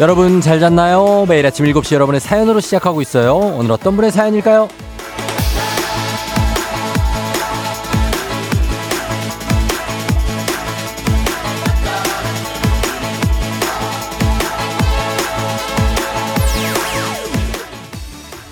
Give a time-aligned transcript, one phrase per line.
[0.00, 1.26] 여러분 잘 잤나요?
[1.28, 3.34] 매일 아침 7시 여러분의 사연으로 시작하고 있어요.
[3.34, 4.68] 오늘 어떤 분의 사연일까요?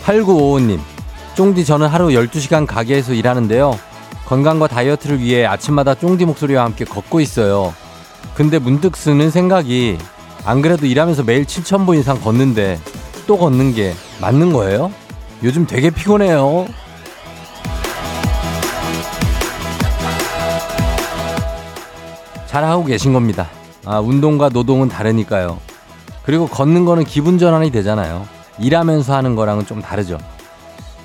[0.04, 0.80] 8955님,
[1.36, 3.78] 쫑디 저는 하루 12시간 가게에서 일하는데요.
[4.24, 7.72] 건강과 다이어트를 위해 아침마다 쫑디 목소리와 함께 걷고 있어요.
[8.34, 9.98] 근데 문득 쓰는 생각이
[10.46, 12.78] 안 그래도 일하면서 매일 7,000보 이상 걷는데
[13.26, 14.92] 또 걷는 게 맞는 거예요?
[15.42, 16.68] 요즘 되게 피곤해요.
[22.46, 23.48] 잘하고 계신 겁니다.
[23.84, 25.58] 아, 운동과 노동은 다르니까요.
[26.22, 28.24] 그리고 걷는 거는 기분 전환이 되잖아요.
[28.60, 30.16] 일하면서 하는 거랑은 좀 다르죠.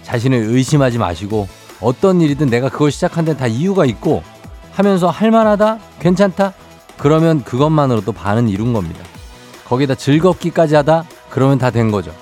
[0.03, 1.47] 자신을 의심하지 마시고
[1.81, 4.21] 어떤 일이든 내가 그걸 시작한 데는 다 이유가 있고
[4.71, 5.79] 하면서 할 만하다?
[5.99, 6.53] 괜찮다?
[6.99, 9.03] 그러면 그것만으로도 반은 이룬 겁니다.
[9.71, 11.05] 거기다 즐겁기까지 하다?
[11.29, 12.13] 그러면 다 된 거죠.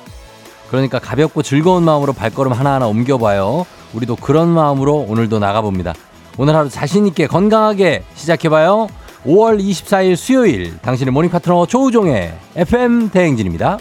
[0.70, 3.66] 그러니까 가볍고 즐거운 마음으로 발걸음 하나하나 옮겨봐요.
[3.96, 5.96] 우리도 그런 마음으로 오늘도 나가봅니다.
[6.38, 8.88] 오늘 하루 자신있게 건강하게 시작해봐요.
[9.26, 13.80] 5월 24일 수요일 당신의 모닝 파트너 조우종의 FM 대행진입니다.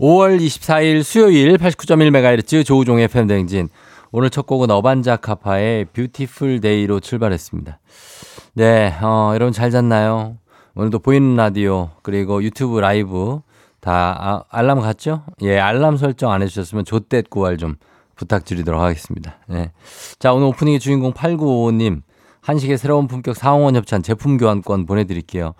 [0.00, 3.68] 5월 24일 수요일 89.1MHz 조우종의 FM 대행진.
[4.10, 7.78] 오늘 첫 곡은 어반자카파의 Beautiful Day로 출발했습니다.
[8.54, 10.38] 네, 어, 여러분 잘 잤나요?
[10.74, 13.40] 오늘도 보이는 라디오 그리고 유튜브 라이브
[13.80, 15.24] 다 아, 알람 갔죠?
[15.42, 17.76] 예, 알람 설정 안 해주셨으면 좋댓구알 좀
[18.16, 19.36] 부탁드리도록 하겠습니다.
[19.50, 19.72] 예.
[20.18, 22.02] 자, 오늘 오프닝의 주인공 8955님
[22.40, 25.54] 한식의 새로운 품격 사홍원 협찬 제품 교환권 보내드릴게요.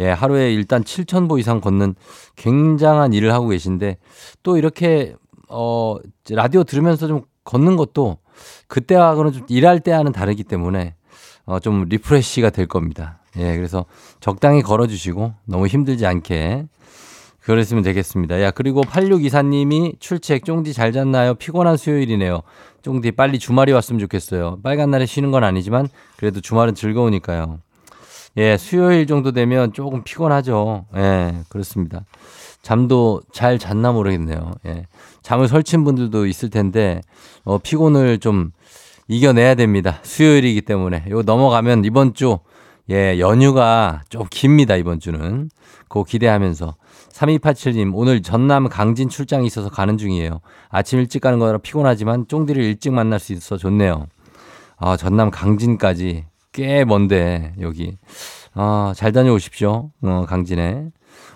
[0.00, 1.94] 예, 하루에 일단 7,000보 이상 걷는
[2.36, 3.98] 굉장한 일을 하고 계신데
[4.42, 5.14] 또 이렇게
[5.48, 5.96] 어
[6.30, 8.18] 라디오 들으면서 좀 걷는 것도
[8.68, 10.94] 그때하고는 좀 일할 때와는 다르기 때문에
[11.46, 13.20] 어 좀 refresh가 될 겁니다.
[13.38, 13.84] 예, 그래서
[14.20, 16.66] 적당히 걸어주시고 너무 힘들지 않게
[17.40, 18.42] 그랬으면 되겠습니다.
[18.42, 21.34] 야, 그리고 8624님이 출첵 쫑디 잘 잤나요?
[21.34, 22.42] 피곤한 수요일이네요.
[22.82, 24.58] 쫑디 빨리 주말이 왔으면 좋겠어요.
[24.62, 27.60] 빨간 날에 쉬는 건 아니지만 그래도 주말은 즐거우니까요.
[28.36, 30.86] 예, 수요일 정도 되면 조금 피곤하죠.
[30.96, 32.04] 예, 그렇습니다.
[32.62, 34.52] 잠도 잘 잤나 모르겠네요.
[34.66, 34.86] 예.
[35.22, 37.00] 잠을 설친 분들도 있을 텐데,
[37.44, 38.50] 어, 피곤을 좀
[39.08, 40.00] 이겨내야 됩니다.
[40.02, 41.04] 수요일이기 때문에.
[41.08, 42.38] 이거 넘어가면 이번 주,
[42.90, 45.50] 예, 연휴가 좀 깁니다, 이번 주는.
[45.88, 46.74] 그거 기대하면서.
[47.12, 50.40] 3287님, 오늘 전남 강진 출장이 있어서 가는 중이에요.
[50.70, 54.06] 아침 일찍 가는 거라 피곤하지만 쫑디를 일찍 만날 수 있어서 좋네요.
[54.78, 57.98] 아, 전남 강진까지 꽤 먼데, 여기.
[58.54, 59.90] 아, 잘 다녀오십시오.
[60.02, 60.86] 어, 강진에.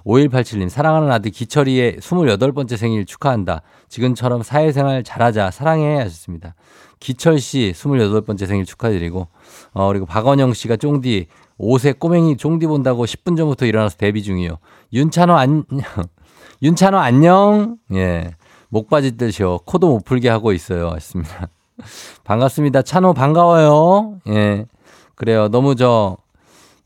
[0.04, 3.62] 5187님, 사랑하는 아들 기철이의 28번째 생일 축하한다.
[3.88, 5.50] 지금처럼 사회생활 잘하자.
[5.50, 5.96] 사랑해.
[5.98, 6.54] 하셨습니다.
[6.98, 9.28] 기철 씨 28번째 생일 축하드리고,
[9.72, 11.26] 어, 그리고 박원영 씨가 쫑디,
[11.58, 14.58] 5세 꼬맹이 쫑디 본다고 10분 전부터 일어나서 데뷔 중이요.
[14.92, 15.64] 윤찬호 안녕.
[16.62, 17.76] 윤찬호 안녕.
[17.94, 18.30] 예.
[18.68, 19.58] 목 빠지듯이요.
[19.66, 20.88] 코도 못 풀게 하고 있어요.
[20.90, 21.48] 하셨습니다.
[22.24, 22.82] 반갑습니다.
[22.82, 24.18] 찬호 반가워요.
[24.28, 24.66] 예.
[25.14, 25.48] 그래요.
[25.48, 26.16] 너무 저,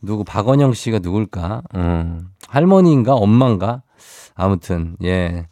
[0.03, 1.63] 누구, 박원영 씨가 누굴까?
[1.75, 3.15] 음, 할머니인가?
[3.15, 3.83] 엄마인가?
[4.35, 5.47] 아무튼, 예.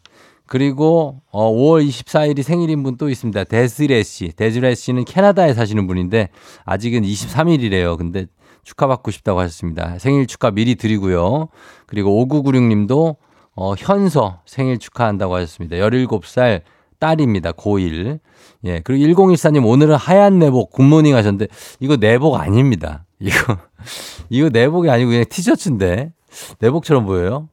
[0.45, 3.45] 그리고, 어, 5월 24일이 생일인 분 또 있습니다.
[3.45, 4.31] 데스레 씨.
[4.35, 6.29] 데스레 씨는 캐나다에 사시는 분인데,
[6.65, 7.97] 아직은 23일이래요.
[7.97, 8.27] 근데
[8.65, 9.97] 축하받고 싶다고 하셨습니다.
[9.99, 11.47] 생일 축하 미리 드리고요.
[11.85, 13.15] 그리고 5996님도,
[13.55, 15.77] 어, 현서 생일 축하한다고 하셨습니다.
[15.77, 16.63] 17살
[16.99, 17.51] 딸입니다.
[17.53, 18.19] 고1.
[18.65, 18.81] 예.
[18.83, 21.47] 그리고 1014님 오늘은 하얀 내복 굿모닝 하셨는데
[21.79, 23.05] 이거 내복 아닙니다.
[23.19, 23.57] 이거
[24.29, 26.11] 이거 내복이 아니고 그냥 티셔츠인데
[26.59, 27.49] 내복처럼 보여요.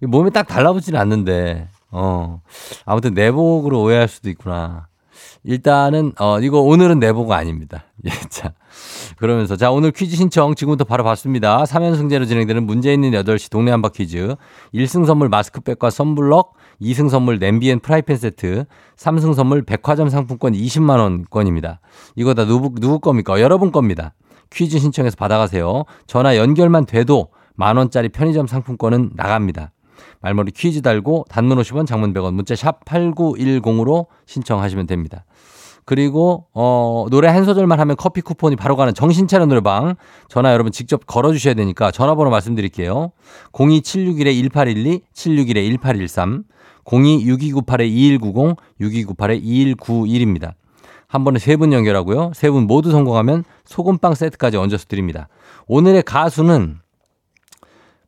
[0.00, 2.42] 몸에 딱 달라붙지는 않는데 어
[2.84, 4.88] 아무튼 내복으로 오해할 수도 있구나.
[5.46, 7.84] 일단은 어 이거 오늘은 내복 아닙니다.
[8.04, 8.52] 예, 자.
[9.16, 11.62] 그러면서 자 오늘 퀴즈 신청 지금부터 바로 받습니다.
[11.62, 14.34] 3연승제로 진행되는 문제 있는 8시 동네 한바 퀴즈
[14.74, 18.64] 1승 선물 마스크팩과 선블럭 2승 선물 냄비 and 프라이팬 세트
[18.96, 21.80] 3승 선물 백화점 상품권 20만 원권입니다.
[22.16, 23.40] 이거 다 누구, 누구 겁니까?
[23.40, 24.14] 여러분 겁니다.
[24.50, 25.84] 퀴즈 신청해서 받아가세요.
[26.08, 29.70] 전화 연결만 돼도 만 원짜리 편의점 상품권은 나갑니다.
[30.20, 35.24] 말머리 퀴즈 달고 단문 50원 장문 100원 문자 샵 8910으로 신청하시면 됩니다.
[35.86, 39.94] 그리고 어 노래 한 소절만 하면 커피 쿠폰이 바로 가는 정신 차려 노래방
[40.28, 43.12] 전화 여러분 직접 걸어 주셔야 되니까 전화번호 말씀드릴게요.
[43.52, 46.42] 02761-1812 761-1813
[46.84, 50.52] 026298-2190 6298-2191입니다.
[51.08, 52.32] 한 번에 세 분 연결하고요.
[52.34, 55.28] 세 분 모두 성공하면 소금빵 세트까지 얹어서 드립니다.
[55.68, 56.78] 오늘의 가수는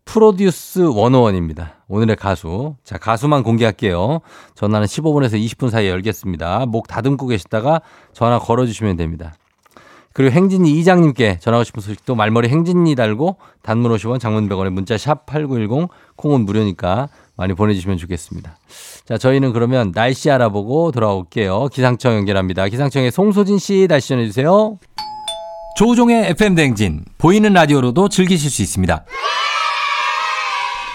[0.09, 1.73] 프로듀스 101입니다.
[1.87, 2.77] 오늘의 가수.
[2.83, 4.21] 자, 가수만 공개할게요.
[4.55, 6.65] 전화는 15분에서 20분 사이에 열겠습니다.
[6.67, 7.83] 목 다듬고 계시다가
[8.15, 9.35] 전화 걸어주시면 됩니다.
[10.15, 15.27] 그리고 행진이 이장님께 전하고 싶은 소식도 말머리 행진이 달고 단문 50원 장문 100원에 문자 샵
[15.27, 18.57] 8910 콩은 무료니까 많이 보내주시면 좋겠습니다.
[19.05, 21.69] 자, 저희는 그러면 날씨 알아보고 돌아올게요.
[21.69, 22.67] 기상청 연결합니다.
[22.69, 24.79] 기상청의 송소진 씨 날씨 전해주세요.
[25.77, 29.05] 조우종의 FM 댕진 보이는 라디오로도 즐기실 수 있습니다.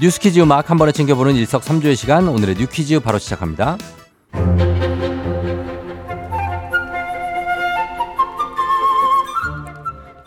[0.00, 3.76] 뉴스 퀴즈 음악 한 번에 챙겨보는 일석삼조의 시간 오늘의 New Quiz 바로 시작합니다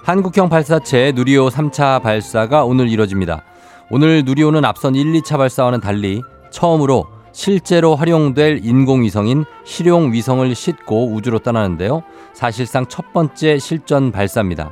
[0.03, 3.43] 한국형 발사체 누리호 3차 발사가 오늘 이뤄집니다
[3.89, 6.21] 오늘 누리호는 앞선 1, 2차 발사와는 달리
[6.51, 12.03] 처음으로 실제로 활용될 인공위성인 실용위성을 싣고 우주로 떠나는데요.
[12.33, 14.71] 사실상 첫 번째 실전 발사입니다.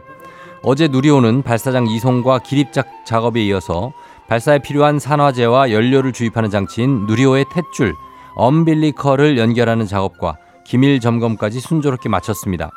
[0.63, 3.93] 어제 누리호는 발사장 이송과 기립작 작업에 이어서
[4.27, 7.93] 발사에 필요한 산화제와 연료를 주입하는 장치인 누리호의 탯줄,
[8.35, 12.71] 엄빌리커를 연결하는 작업과 기밀 점검까지 순조롭게 마쳤습니다.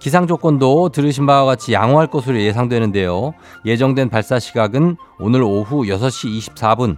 [0.00, 3.34] 기상 조건도 들으신 바와 같이 양호할 것으로 예상되는데요.
[3.66, 6.96] 예정된 발사 시각은 오늘 오후 6시 24분,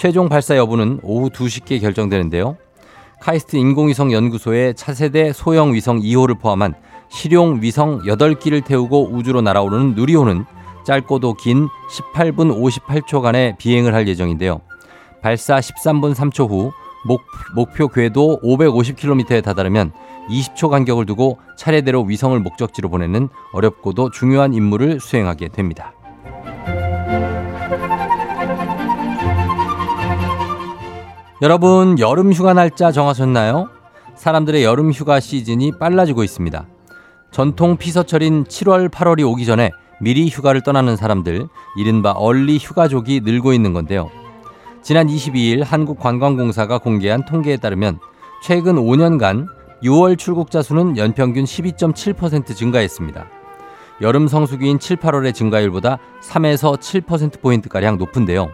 [0.00, 2.56] 최종 발사 여부는 오후 2시께 결정되는데요.
[3.20, 6.74] 카이스트 인공위성 연구소의 차세대 소형 위성 2호를 포함한
[7.10, 10.44] 실용 위성 8기를 태우고 우주로 날아오르는 누리호는
[10.88, 12.50] 짧고도 긴 18분
[12.80, 14.62] 58초간의 비행을 할 예정인데요.
[15.20, 16.72] 발사 13분 3초 후
[17.06, 17.20] 목,
[17.54, 19.92] 목표 궤도 550km에 다다르면
[20.30, 25.92] 20초 간격을 두고 차례대로 위성을 목적지로 보내는 어렵고도 중요한 임무를 수행하게 됩니다.
[31.42, 33.68] 여러분, 여름 휴가 날짜 정하셨나요?
[34.14, 36.66] 사람들의 여름 휴가 시즌이 빨라지고 있습니다.
[37.30, 43.72] 전통 피서철인 7월, 8월이 오기 전에 미리 휴가를 떠나는 사람들, 이른바 얼리 휴가족이 늘고 있는
[43.72, 44.10] 건데요.
[44.82, 47.98] 지난 22일 한국관광공사가 공개한 통계에 따르면
[48.42, 49.46] 최근 5년간
[49.82, 53.26] 6월 출국자 수는 연평균 12.7% 증가했습니다.
[54.00, 58.50] 여름 성수기인 7, 8월의 증가율보다 3에서 7%포인트가량 높은데요.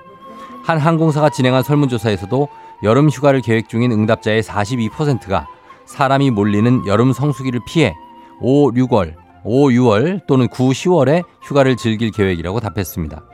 [0.65, 2.49] 한 항공사가 진행한 설문조사에서도
[2.83, 5.47] 여름 휴가를 계획 중인 응답자의 42%가
[5.85, 7.95] 사람이 몰리는 여름 성수기를 피해
[8.41, 9.15] 5, 6월,
[9.45, 13.25] 5, 6월 또는 9, 10월에 휴가를 즐길 계획이라고 답했습니다.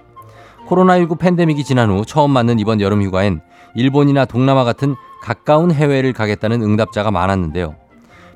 [0.69, 3.41] 코로나19 팬데믹이 지난 후 처음 맞는 이번 여름 휴가엔
[3.75, 7.77] 일본이나 동남아 같은 가까운 해외를 가겠다는 응답자가 많았는데요.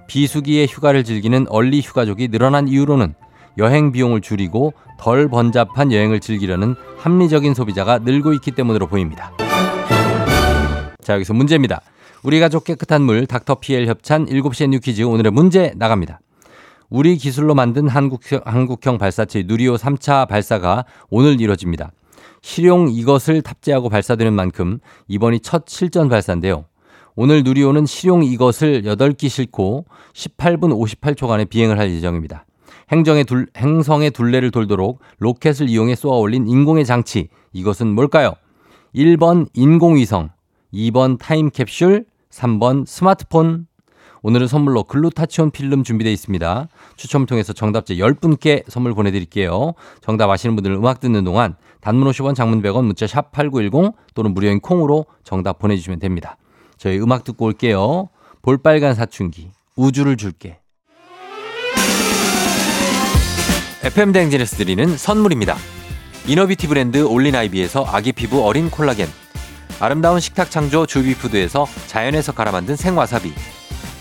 [0.07, 3.15] 비수기에 휴가를 즐기는 얼리 휴가족이 늘어난 이유로는
[3.59, 9.33] 여행 비용을 줄이고 덜 번잡한 여행을 즐기려는 합리적인 소비자가 늘고 있기 때문으로 보입니다.
[11.03, 11.81] 자, 여기서 문제입니다.
[12.23, 16.21] 우리 가족 깨끗한 물 닥터피엘 협찬 7시의 New Quiz 오늘의 문제 나갑니다.
[16.91, 21.93] 우리 기술로 만든 한국형, 한국형 발사체 누리호 3차 발사가 오늘 이뤄집니다.
[22.43, 26.67] 실용 이것을 탑재하고 발사되는 만큼 이번이 첫 실전 발사인데요.
[27.17, 32.45] 오늘 누리호는 실용 이것을 8기 싣고 18분 58초간의 비행을 할 예정입니다.
[32.91, 37.29] 행정의 둘, 행성의 둘레를 돌도록 로켓을 이용해 쏘아 올린 인공의 장치.
[37.53, 38.35] 이것은 뭘까요?
[38.95, 40.31] 1번 인공위성,
[40.73, 43.67] 2번 타임캡슐, 3번 스마트폰.
[44.27, 46.69] 오늘은 선물로 글루타치온 필름 준비되어 있습니다.
[46.97, 49.75] 추첨을 통해서 정답자 10분께 선물 보내드릴게요.
[50.01, 54.61] 정답 아시는 분들은 음악 듣는 동안 단문 50원 장문 100원 문자 샵 8910 또는 무료인
[54.61, 56.39] 콩으로 정답 보내주시면 됩니다.
[56.79, 58.09] 저희 음악 듣고 올게요.
[58.41, 60.59] 볼빨간 사춘기 우주를 줄게.
[63.83, 65.55] FM 댕진에서 드리는 선물입니다.
[66.27, 69.07] inner beauty 브랜드 올린아이비에서 아기 피부 어린 콜라겐
[69.81, 73.35] 아름다운 식탁 창조 주비푸드에서 자연에서 갈아 만든 생와사비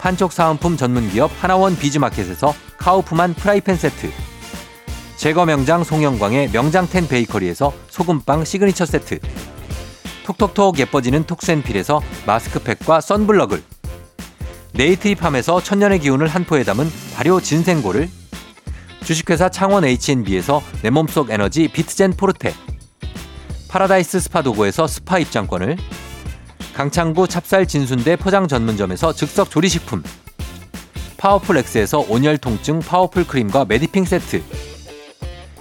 [0.00, 4.10] 판촉 사은품 전문기업 하나원 비즈마켓에서 카우프만 프라이팬 세트.
[5.16, 9.18] 제과 명장 송영광의 명장텐 베이커리에서 소금빵 시그니처 세트.
[10.24, 13.62] 톡톡톡 예뻐지는 톡센필에서 마스크팩과 선블럭을.
[14.72, 18.08] 네이트리팜에서 천년의 기운을 한 포에 담은 발효 진생고를.
[19.04, 22.54] 주식회사 창원 H&B에서 내 몸속 에너지 비트젠 포르테.
[23.68, 25.76] 파라다이스 스파 도고에서 스파 입장권을
[26.74, 30.02] 강창구 찹쌀 진순대 포장 전문점에서 즉석 조리식품
[31.16, 34.42] 파워풀 엑스에서 온열 통증 파워풀 크림과 메디핑 세트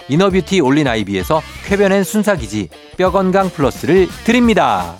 [0.10, 4.96] 이너뷰티 올린 아이비에서 쾌변엔 순사기지 뼈건강 플러스를 드립니다.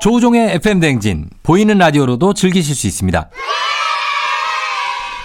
[0.00, 3.30] 조우종의 FM 대행진 보이는 라디오로도 즐기실 수 있습니다.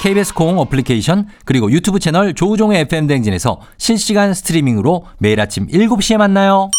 [0.01, 6.71] KBS 콩 어플리케이션 그리고 유튜브 채널 조우종의 FM 대행진에서 실시간 스트리밍으로 매일 아침 7시에 만나요.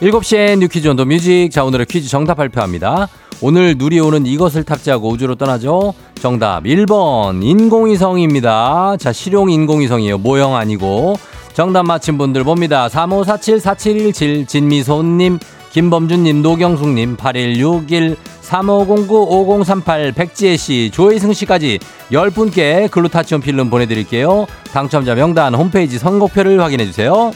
[0.00, 1.50] 7시엔 You quiz on the music.
[1.50, 3.08] 자, 오늘의 퀴즈 정답 발표합니다.
[3.42, 5.92] 오늘 누리호는 이것을 탑재하고 우주로 떠나죠.
[6.14, 8.96] 정답 1번 인공위성입니다.
[8.98, 10.16] 자, 실용 인공위성이에요.
[10.18, 11.16] 모형 아니고.
[11.52, 12.88] 정답 맞힌 분들 봅니다.
[12.88, 15.38] 3547-4717 진미소님,
[15.72, 21.78] 김범준님, 노경숙님, 8161, 3509-5038, 백지혜씨, 조혜승씨까지
[22.10, 24.46] 10분께 글루타치온 필름 보내드릴게요.
[24.72, 27.32] 당첨자 명단 홈페이지 선곡표를 확인해주세요.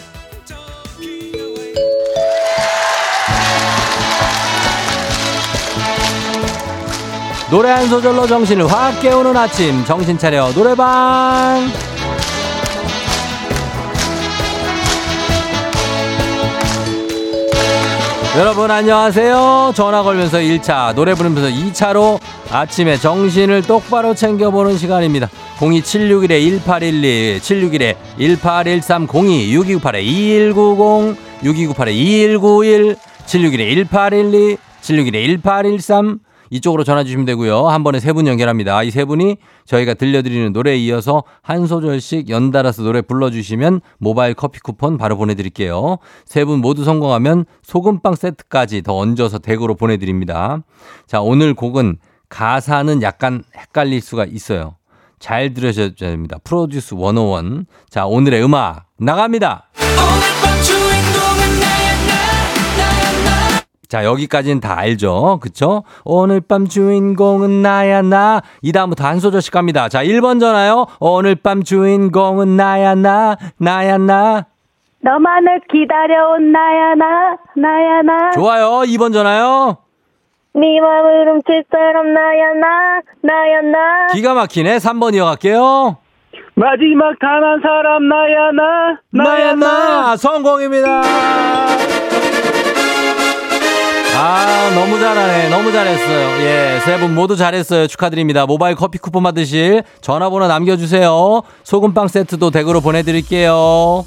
[7.54, 9.84] 노래 한 소절로 정신을 확 깨우는 아침.
[9.84, 10.52] 정신 차려.
[10.54, 11.70] 노래방.
[18.36, 19.72] 여러분 안녕하세요.
[19.76, 22.18] 전화 걸면서 1차 노래 부르면서 2차로
[22.50, 25.28] 아침에 정신을 똑바로 챙겨보는 시간입니다.
[25.58, 32.96] 02761-1812 761-1813 02-6298-2190 6298-2191
[33.26, 36.18] 761-1812 761-1813
[36.54, 37.66] 이쪽으로 전화 주시면 되고요.
[37.68, 38.82] 한 번에 세 분 연결합니다.
[38.84, 44.96] 이 세 분이 저희가 들려드리는 노래에 이어서 한 소절씩 연달아서 노래 불러주시면 모바일 커피 쿠폰
[44.96, 45.98] 바로 보내드릴게요.
[46.26, 50.62] 세 분 모두 성공하면 소금빵 세트까지 더 얹어서 댁으로 보내드립니다.
[51.06, 51.96] 자, 오늘 곡은
[52.28, 54.76] 가사는 약간 헷갈릴 수가 있어요.
[55.18, 56.36] 잘 들으셔야 됩니다.
[56.44, 57.66] 프로듀스 101.
[57.88, 59.70] 자, 오늘의 음악 나갑니다.
[63.94, 65.38] 자, 여기까지는 다 알죠?
[65.40, 65.84] 그쵸?
[66.04, 68.40] 오늘 밤 주인공은 나야, 나.
[68.60, 69.88] 이 다음부터 한 소절씩 갑니다.
[69.88, 70.86] 자, 1번 전화요.
[70.98, 73.36] 오늘 밤 주인공은 나야, 나.
[73.56, 74.46] 나야, 나.
[75.00, 77.36] 너만을 기다려온 나야, 나.
[77.54, 78.32] 나야, 나.
[78.32, 78.66] 좋아요.
[78.84, 79.76] 2번 전화요.
[80.54, 83.00] 네 맘을 훔칠 사람 나야, 나.
[83.22, 84.06] 나야, 나.
[84.12, 84.78] 기가 막히네.
[84.78, 85.98] 3번 이어갈게요.
[86.56, 90.16] 마지막 단 한 사람 나야 나 나야, 나.
[90.16, 91.02] 성공입니다.
[94.16, 95.48] 아, 너무 잘하네.
[95.48, 96.42] 너무 잘했어요.
[96.44, 97.86] 예, 세 분 모두 잘했어요.
[97.86, 98.46] 축하드립니다.
[98.46, 101.42] 모바일 커피 쿠폰 받으실 전화번호 남겨주세요.
[101.64, 104.04] 소금빵 세트도 댁으로 보내드릴게요.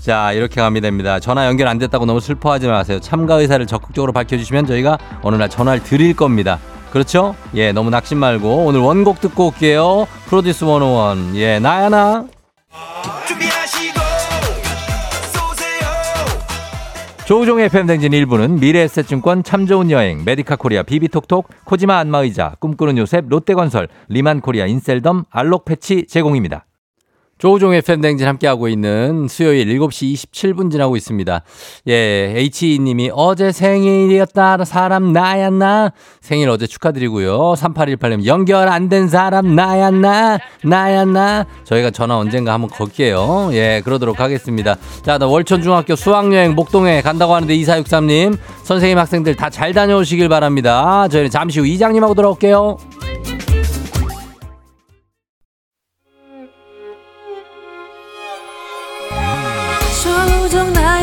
[0.00, 1.20] 자, 이렇게 가면 됩니다.
[1.20, 2.98] 전화 연결 안 됐다고 너무 슬퍼하지 마세요.
[3.00, 6.58] 참가 의사를 적극적으로 밝혀주시면 저희가 어느 날 전화를 드릴 겁니다.
[6.90, 7.34] 그렇죠?
[7.54, 10.06] 예, 너무 낙심 말고 오늘 원곡 듣고 올게요.
[10.26, 11.36] 프로듀스 101.
[11.40, 12.24] 예, 나야, 나.
[17.32, 23.26] 조우종의 FM 대행진 1부는 미래에셋증권 참 좋은 여행, 메디카 코리아 비비톡톡, 코지마 안마의자, 꿈꾸는 요셉,
[23.26, 26.66] 롯데건설, 리만 코리아 인셀덤, 알록 패치 제공입니다.
[27.46, 31.42] 조우종의 FM 대행진 함께하고 있는 수요일 7시 27분 지나고 있습니다.
[31.88, 34.64] 예, H님이 어제 생일이었다.
[34.64, 35.90] 사람 나야, 나.
[36.20, 37.54] 생일 어제 축하드리고요.
[37.56, 40.38] 3818님 연결 안 된 사람 나야, 나.
[40.62, 41.44] 나야, 나.
[41.64, 43.50] 저희가 전화 언젠가 한번 걸게요.
[43.54, 44.76] 예, 그러도록 하겠습니다.
[45.04, 51.08] 자, 나 월천중학교 수학여행 목동에 간다고 하는데 2463님, 선생님 학생들 다 잘 다녀오시길 바랍니다.
[51.08, 52.76] 저희는 잠시 후 이장님하고 돌아올게요.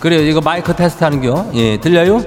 [0.00, 0.22] 그래요.
[0.22, 1.50] 이거 마이크 테스트 하는겨.
[1.52, 2.24] 예, 들려요?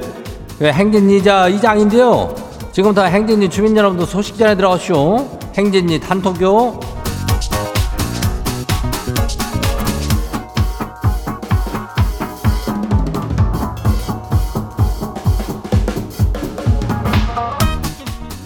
[0.60, 2.36] 그 행진이 자 이장인데요.
[2.72, 5.40] 지금부터 행진이 주민 여러분들 소식 전해 들어가시오.
[5.58, 6.80] 행진이 단톡요.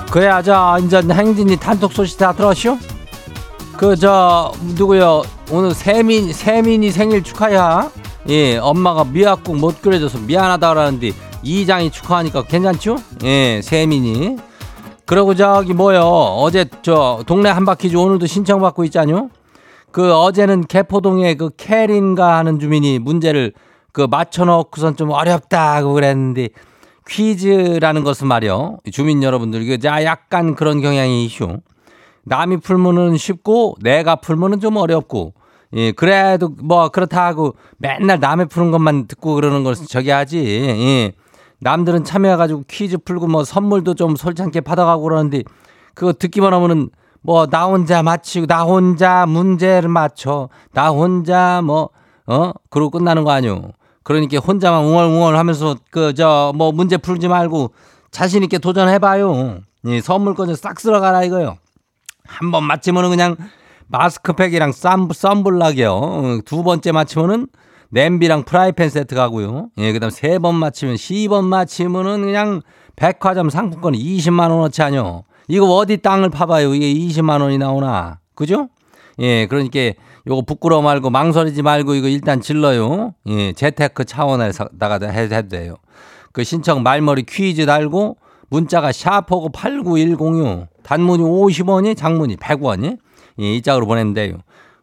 [0.09, 2.77] 그래야 저 이제 행진이 단톡 소식 다 들었쇼?
[3.75, 5.21] 그저 누구요?
[5.51, 7.91] 오늘 세민 세민이 생일 축하야.
[8.29, 11.11] 예, 엄마가 미역국 못 끓여줘서 미안하다 그러는데
[11.43, 12.97] 이장이 축하하니까 괜찮죠?
[13.23, 14.37] 예, 세민이.
[15.05, 16.01] 그리고 저기 뭐요?
[16.01, 19.29] 어제 저 동네 한바퀴즈 오늘도 신청받고 있잖요.
[19.91, 23.53] 그 어제는 개포동에 그 캐린가 하는 주민이 문제를
[23.93, 26.49] 그 맞춰놓고선 좀 어렵다고 그랬는데
[27.07, 28.79] 퀴즈라는 것은 말이요.
[28.91, 31.59] 주민 여러분들 자 약간 그런 경향이 이슈.
[32.25, 35.33] 남이 풀면은 쉽고 내가 풀면은 좀 어렵고
[35.73, 40.37] 예, 그래도 뭐 그렇다고 맨날 남의 푸는 것만 듣고 그러는 걸 저기 하지.
[40.39, 41.11] 예.
[41.59, 45.43] 남들은 참여해가지고 퀴즈 풀고 뭐 선물도 좀 솔찬게 받아가고 그러는데
[45.95, 46.89] 그거 듣기만 하면은
[47.21, 51.89] 뭐 나 혼자 맞히고 나 혼자 문제를 맞춰 나 혼자 뭐
[52.29, 53.71] 어 그러고 끝나는 거 아니오.
[54.03, 57.71] 그러니까 혼자만 웅얼웅얼 하면서 그 저 뭐 문제 풀지 말고
[58.11, 59.59] 자신 있게 도전해봐요.
[59.87, 61.57] 예, 선물권 싹 쓸어가라 이거요.
[62.25, 63.35] 한 번 맞히면은 그냥
[63.87, 65.91] 마스크팩이랑 쌈, 썬블락이요.
[65.93, 67.47] 어, 두 번째 맞히면은
[67.89, 69.69] 냄비랑 프라이팬 세트 가고요.
[69.77, 72.61] 예, 그 다음 세 번 맞히면, 10번 맞히면은 그냥
[72.95, 75.23] 백화점 상품권 20만 원어치 아뇨.
[75.47, 76.73] 이거 어디 땅을 파봐요.
[76.75, 78.19] 이게 20만 원이 나오나.
[78.35, 78.67] 그죠?
[79.19, 79.79] 예, 그러니까
[80.27, 83.13] 요거 부끄러워 말고 망설이지 말고 이거 일단 질러요.
[83.27, 85.75] 예, 재테크 차원에서다가 해도 돼요.
[86.33, 88.17] 그 신청 말머리 퀴즈 달고
[88.49, 92.97] 문자가 샤퍼고 89106 단문이 50원이 장문이 100원이 예,
[93.37, 94.37] 이 짝으로 돼요.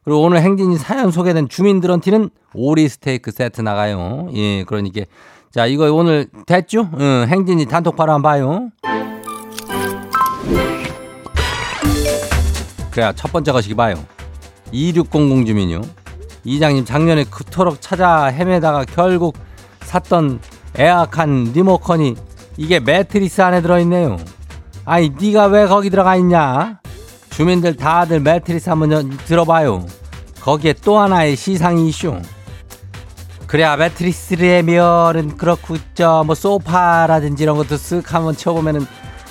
[0.05, 4.29] 그리고 오늘 행진이 사연 소개된 주민들한테는 오리 스테이크 세트 나가요.
[4.35, 5.03] 예, 그러니까
[5.51, 6.91] 자 이거 오늘 됐죠?
[6.99, 8.71] 응, 행진이 단톡바로 한번 봐요.
[12.91, 13.97] 그래야 첫 번째 거시기 봐요.
[14.73, 15.81] 2600 주민요.
[16.45, 19.37] 이장님 작년에 그토록 찾아 헤매다가 결국
[19.81, 20.41] 샀던
[20.77, 22.15] 에어컨 리모컨이
[22.57, 24.19] 이게 매트리스 안에 들어있네요.
[24.85, 26.81] 아이 네가 왜 거기 들어가 있냐?
[27.37, 29.87] 주민들 다들 매트리스 한번 들어봐요.
[30.41, 32.21] 거기에 또 하나의 시상이 이슈.
[33.47, 38.87] 그래야 매트리스라면은 그렇고 저뭐 소파라든지 이런 것도 쓱 한번 쳐보면은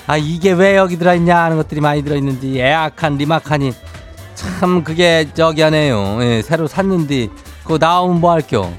[0.08, 3.74] 아 이게 왜 여기 들어있냐 하는 것들이 많이 들어있는지 에어컨 리마칸이
[4.36, 6.18] 참 그게 저기 하네요.
[6.22, 7.30] 예, 새로 샀는데
[7.64, 8.70] 그거 나오면 뭐 할겨.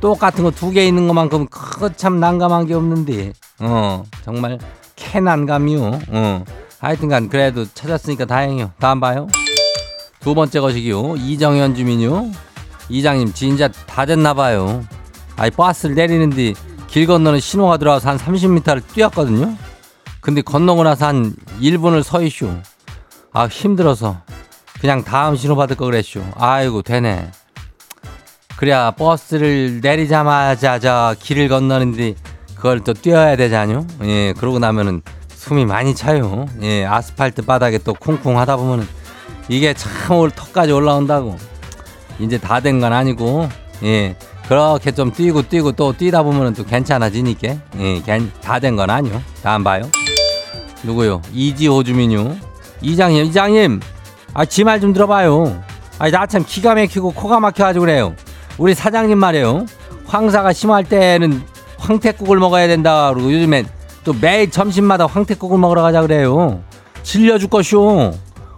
[0.00, 4.58] 똑같은 거 두 개 있는 것만큼 그참 난감한 게 없는데 어 정말
[4.96, 5.98] 캐 난감이요.
[6.08, 6.44] 어
[6.84, 8.72] 하여튼간 그래도 찾았으니까 다행이요.
[8.78, 9.26] 다음 봐요.
[10.20, 11.16] 두 번째 것이기요.
[11.16, 12.30] 이정현 주민요.
[12.90, 14.84] 이장님 진짜 다 됐나 봐요.
[15.36, 16.52] 아이 버스를 내리는데
[16.86, 19.56] 길 건너는 신호가 들어와서 한 30m를 뛰었거든요.
[20.20, 22.50] 근데 건너고 나서 한 1분을 서 있쇼.
[23.32, 24.20] 아 힘들어서
[24.78, 26.22] 그냥 다음 신호 받을 거 그랬쇼.
[26.36, 27.30] 아이고 되네.
[28.56, 32.14] 그래야 버스를 내리자마자 저 길을 건너는데
[32.54, 33.86] 그걸 또 뛰어야 되잖요.
[34.02, 35.00] 예, 그러고 나면은
[35.44, 36.46] 숨이 많이 차요.
[36.62, 38.88] 예, 아스팔트 바닥에 또 쿵쿵 하다 보면은
[39.50, 41.36] 이게 참올 턱까지 올라온다고.
[42.18, 43.48] 이제 다 된 건 아니고,
[43.82, 44.16] 예,
[44.48, 48.02] 그렇게 좀 뛰고 뛰고 또 뛰다 보면은 또 괜찮아지니까, 예,
[48.40, 49.20] 다 된 건 아니요.
[49.42, 49.82] 다음 봐요.
[50.82, 51.20] 누구요?
[51.34, 52.36] 이지호 주민요.
[52.80, 53.80] 이장님, 이장님,
[54.32, 55.62] 아, 지 말 좀 들어봐요.
[55.98, 58.14] 아니, 나참 기가 막히고 코가 막혀가지고 그래요.
[58.56, 59.66] 우리 사장님 말이에요.
[60.06, 61.42] 황사가 심할 때는
[61.78, 63.12] 황태국을 먹어야 된다.
[63.12, 63.66] 그리고 요즘엔
[64.04, 66.62] 또 매일 점심마다 황태국을 먹으러 가자 그래요.
[67.02, 68.12] 질려줄 것이오.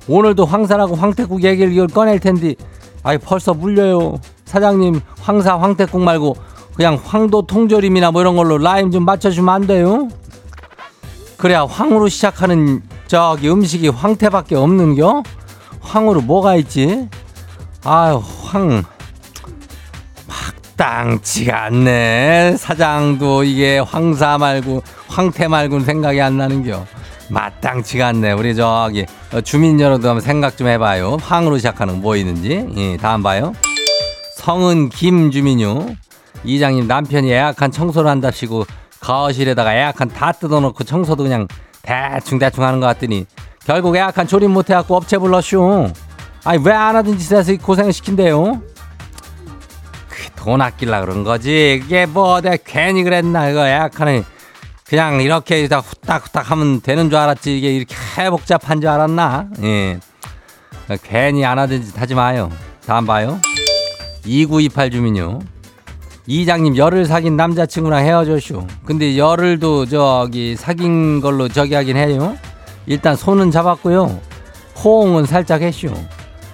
[0.09, 2.55] 오늘도 황사라고 황태국 얘기를 꺼낼 텐데,
[3.03, 4.19] 아이, 벌써 물려요.
[4.45, 6.37] 사장님, 황사 황태국 말고
[6.75, 10.09] 그냥 황도 통조림이나 뭐 이런 걸로 라임 좀 맞춰주면 안 돼요?
[11.37, 15.23] 그래야 황으로 시작하는 저기 음식이 황태밖에 없는겨?
[15.81, 17.09] 황으로 뭐가 있지?
[17.85, 18.85] 아유, 황.
[20.77, 22.57] 막땅치가 않네.
[22.59, 26.85] 사장도 이게 황사 말고 황태 말고는 생각이 안 나는겨.
[27.31, 28.33] 마땅치가 않네.
[28.33, 29.07] 우리 저기
[29.43, 31.17] 주민 여러분 한번 생각 좀 해봐요.
[31.23, 32.67] 황으로 시작하는 뭐 있는지.
[32.77, 33.55] 예, 다음 봐요.
[34.37, 35.87] 성은 김 주민요.
[36.45, 38.67] 이장님 남편이 예약한 청소를 한답시고
[39.01, 41.49] 거실에다가 에어컨 다 뜯어놓고 청소도 그냥
[41.83, 43.27] 대충 대충 하는 것 같더니
[43.65, 45.91] 결국 에어컨 조립 못해갖고 업체 불렀쇼.
[46.45, 48.61] 아니 왜안 짓을 해서 고생을 시킨대요?
[50.47, 51.81] 돈 아끼려 그런 거지.
[51.83, 54.23] 그게 뭐 내가 괜히 그랬나 그거 에어컨이
[54.87, 57.97] 그냥 이렇게 다 후딱후딱 하면 되는 줄 알았지 이게 이렇게
[58.31, 59.49] 복잡한 줄 알았나?
[59.65, 59.99] 예.
[61.03, 62.49] 괜히 안 하던 짓 하지 마요.
[62.87, 63.41] 다음 봐요.
[64.25, 65.41] 2928 주민요.
[66.29, 68.69] 이장님 열을 사귄 남자친구랑 헤어졌슈.
[68.85, 72.37] 근데 열을도 저기 사귄 걸로 저기 하긴 해요.
[72.87, 74.21] 일단 손은 잡았고요.
[74.85, 75.93] 호응은 살짝 했슈.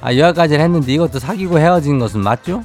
[0.01, 2.63] 아 여기까지는 했는데 이것도 사귀고 헤어진 것은 맞죠?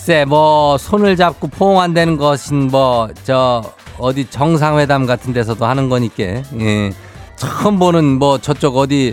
[0.00, 3.62] 글쎄 뭐 손을 잡고 포옹한다는 것은 뭐 저
[3.98, 6.22] 어디 정상회담 같은 데서도 하는 거니까
[6.58, 6.90] 예.
[7.36, 9.12] 처음 보는 뭐 저쪽 어디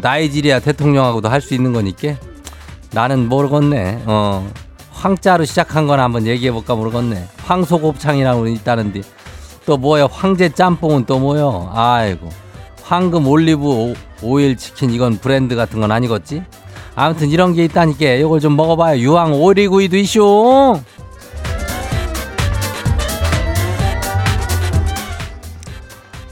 [0.00, 2.14] 나이지리아 대통령하고도 할 수 있는 거니까
[2.92, 4.02] 나는 모르겠네.
[4.06, 4.48] 어.
[4.92, 7.26] 황자로 시작한 건 한번 얘기해 볼까 모르겠네.
[7.44, 9.00] 황소곱창이라고 있다는데
[9.66, 11.70] 또 뭐야 황제 짬뽕은 또 뭐요?
[11.74, 12.28] 아이고
[12.84, 16.44] 황금 올리브 오- 오일 치킨 이건 브랜드 같은 건 아니겠지?
[16.98, 18.98] 아무튼 이런 게 있다니까 이걸 좀 먹어봐요.
[18.98, 20.80] 유황 오리구이도 이쇼.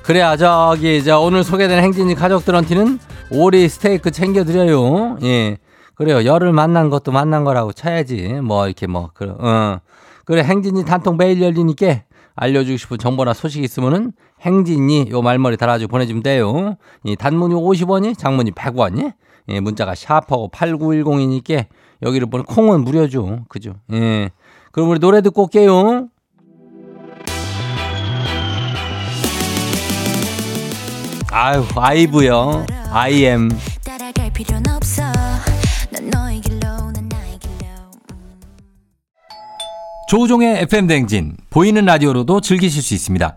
[0.02, 2.98] 그래야 저기 저 오늘 소개된 행진이 가족들한테는
[3.30, 5.18] 오리 스테이크 챙겨드려요.
[5.22, 5.58] 예.
[5.94, 6.24] 그래요.
[6.24, 8.40] 열을 만난 것도 만난 거라고 쳐야지.
[8.42, 9.78] 뭐 이렇게 뭐 그, 어.
[10.24, 12.02] 그래 행진이 단통 매일 열리니까
[12.34, 16.74] 알려주고 싶은 정보나 소식 있으면은 행진이 요 말머리 달아주고 보내주면 돼요.
[17.04, 19.12] 이 단문이 50원이, 장문이 100원이.
[19.48, 21.66] 예, 문자가 샤프하고 8910이니까
[22.02, 23.44] 여기를 보는 콩은 무료죠.
[23.48, 23.74] 그죠?
[23.92, 24.30] 예.
[24.72, 26.08] 그럼 우리 노래 듣고 올게요.
[31.30, 32.66] 아유, 아이브요.
[32.92, 33.50] I am.
[33.84, 35.02] 따라갈 필요는 없어
[35.90, 37.90] 난 너의 길로 난 나의 길로
[40.08, 43.36] 조우종의 FM 댕진 보이는 라디오로도 즐기실 수 있습니다.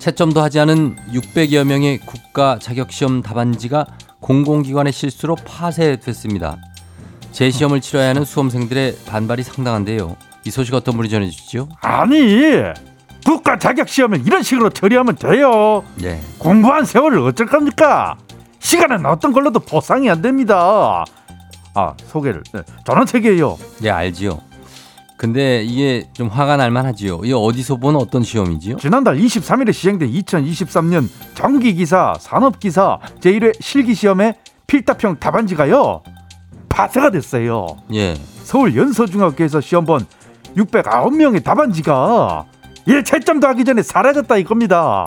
[0.00, 3.86] 채점도 하지 않은 600여 명의 국가 자격시험 답안지가
[4.20, 6.56] 공공기관의 실수로 파쇄됐습니다.
[7.32, 10.16] 재시험을 치러야 하는 수험생들의 반발이 상당한데요.
[10.44, 11.68] 이 소식 어떤 분이 전해주시죠?
[11.82, 12.16] 아니
[13.26, 15.84] 국가 자격 시험을 이런 식으로 처리하면 돼요.
[15.96, 16.20] 네.
[16.38, 18.16] 공부한 세월을 어쩔 겁니까?
[18.58, 21.04] 시간은 어떤 걸로도 보상이 안 됩니다.
[21.74, 23.58] 아 소개를 네, 저는 책이에요.
[23.80, 24.40] 네, 알지요.
[25.20, 27.20] 근데 이게 좀 화가 날 만하지요.
[27.22, 28.78] 이게 어디서 본 어떤 시험이지요?
[28.78, 36.00] 지난달 23일에 시행된 2023년 전기기사 산업기사 제1회 실기시험의 필답형 답안지가요
[36.70, 37.66] 파쇄가 됐어요.
[37.92, 38.14] 예.
[38.44, 40.06] 서울 연서중학교에서 시험 본
[40.56, 42.46] 609명의 답안지가
[42.88, 45.04] 예 채점도 하기 전에 사라졌다 이겁니다.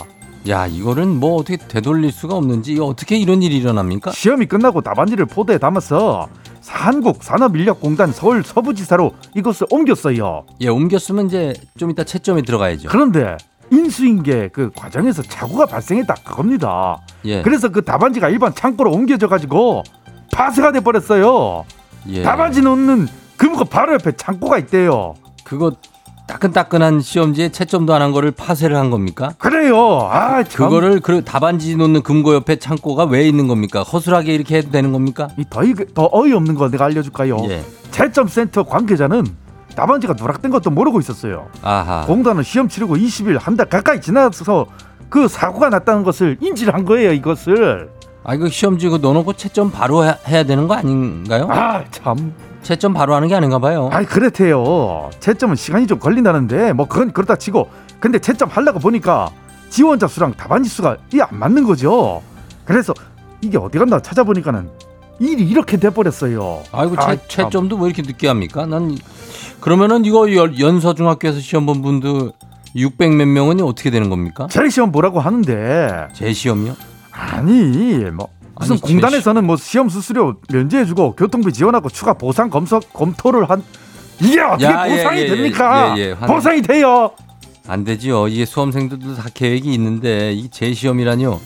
[0.48, 4.12] 야, 이거는 뭐 어떻게 되돌릴 수가 없는지 어떻게 이런 일이 일어납니까?
[4.12, 6.28] 시험이 끝나고 답안지를 포대에 담아서
[6.68, 10.46] 한국 산업인력공단 서울 서부지사로 이것을 옮겼어요.
[10.62, 12.90] 예, 옮겼으면 이제 좀 이따 채점이 들어가야죠.
[12.90, 13.38] 그런데
[13.72, 17.00] 인수인계 그 과정에서 착오가 발생했다 그겁니다.
[17.26, 17.42] 예.
[17.42, 19.84] 그래서 그 답안지가 일반 창고로 옮겨져 가지고
[20.32, 21.66] 파쇄가 돼 버렸어요.
[22.10, 22.22] 예.
[22.24, 25.16] 답안지 놓는 금고 바로 옆에 창고가 있대요.
[25.44, 25.74] 그거
[26.34, 29.32] 따끈따끈한 시험지에 채점도 안 한 거를 파쇄를 한 겁니까?
[29.38, 30.10] 그래요.
[30.12, 30.66] 아, 참.
[30.66, 33.82] 그거를 그 답안지 놓는 금고 옆에 창고가 왜 있는 겁니까?
[33.84, 35.30] 허술하게 이렇게 해도 되는 겁니까?
[35.38, 37.38] 이 더, 이- 더 어이없는 거 내가 알려줄까요?
[37.50, 37.64] 예.
[37.92, 39.24] 채점 센터 관계자는
[39.76, 41.48] 답안지가 누락된 것도 모르고 있었어요.
[41.62, 42.04] 아하.
[42.06, 44.66] 공단은 시험 치르고 20일 한 달 가까이 지나서
[45.10, 47.14] 그 사고가 났다는 것을 인지를 한 거예요.
[47.14, 47.90] 이것을.
[48.26, 51.48] 아 이거 시험지 그 넣어놓고 채점 바로 해- 해야 되는 거 아닌가요?
[51.50, 52.34] 아 참.
[52.64, 53.90] 채점 바로 하는 게 아닌가 봐요.
[53.92, 55.10] 아이 그렇대요.
[55.20, 59.30] 채점은 시간이 좀 걸린다는데 뭐 그건 그렇다 치고 근데 채점 하려고 보니까
[59.70, 62.22] 지원자 수랑 답안지 수가 이 안 맞는 거죠.
[62.66, 62.94] 그래서
[63.42, 64.70] 이게 어디 갔나 찾아보니까는
[65.20, 66.64] 일이 이렇게 돼 버렸어요.
[66.72, 67.46] 아이고 아, 채, 참.
[67.46, 68.66] 채점도 왜 이렇게 늦게 합니까?
[68.66, 68.98] 난 이-
[69.60, 72.32] 그러면은 이거 연- 연서 중학교에서 시험 본 분들
[72.76, 74.48] 600 몇 명은 어떻게 되는 겁니까?
[74.50, 76.76] 제 시험 보라고 하는데 재시험이요?
[77.12, 83.50] 아니 뭐 무슨 아니, 공단에서는 뭐 시험 수수료 면제해주고 교통비 지원하고 추가 보상 검사 검토를
[83.50, 83.64] 한
[84.22, 85.96] 이게 어떻게 야, 예, 보상이 예, 예, 됩니까?
[85.98, 87.12] 예, 예, 환- 보상이 돼요.
[87.68, 88.28] 안 되지요.
[88.28, 91.40] 이게 수험생들도 다 계획이 있는데 이 재시험이라뇨.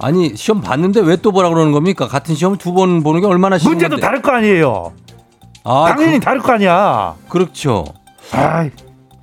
[0.00, 2.08] 아니 시험 봤는데 왜 또 보라 그러는 겁니까?
[2.08, 4.06] 같은 시험을 두번 보는 게 얼마나 쉬운 문제도 건데.
[4.06, 4.92] 다를 거 아니에요.
[5.64, 7.14] 아, 당연히 다를 거 아니야.
[7.28, 7.84] 그, 그렇죠.
[8.32, 8.70] 아이,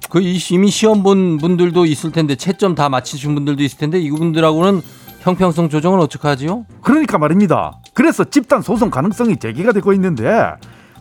[0.10, 4.82] 그 이- 이미 시험 본 분들도 있을 텐데 채점 다 마치신 분들도 있을 텐데 이분들하고는
[5.22, 6.66] 형평성 조정을 어떻게 하지요?
[6.82, 7.80] 그러니까 말입니다.
[7.94, 10.52] 그래서 집단 소송 가능성이 제기가 되고 있는데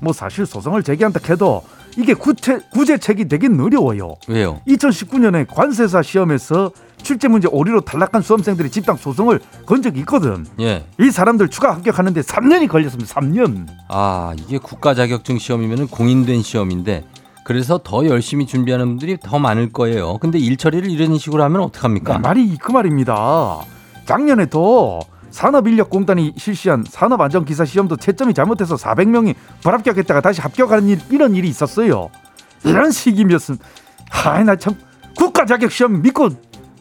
[0.00, 1.62] 뭐 사실 소송을 제기한다 해도
[1.96, 4.16] 이게 구체, 구제책이 되긴 어려워요.
[4.28, 4.60] 왜요?
[4.68, 6.70] 2019년에 관세사 시험에서
[7.02, 10.44] 출제 문제 오류로 탈락한 수험생들이 집단 소송을 건 적이 있거든.
[10.60, 10.84] 예.
[11.00, 13.14] 이 사람들 추가 합격하는데 3년이 걸렸습니다.
[13.14, 13.66] 3년.
[13.88, 17.04] 아 이게 국가 자격증 시험이면은 공인된 시험인데
[17.44, 20.18] 그래서 더 열심히 준비하는 분들이 더 많을 거예요.
[20.18, 22.14] 근데 일 처리를 이런 식으로 하면 어떡합니까?
[22.14, 23.60] 네, 말이 그 말입니다.
[24.06, 32.08] 작년에도 산업인력공단이 실시한 산업안전기사 시험도 채점이 잘못해서 400명이 불합격했다가 다시 합격하는 일, 이런 일이 있었어요.
[32.64, 33.58] 이런 식이면은
[34.08, 34.76] 하이 나참
[35.14, 36.30] 국가 자격 시험 믿고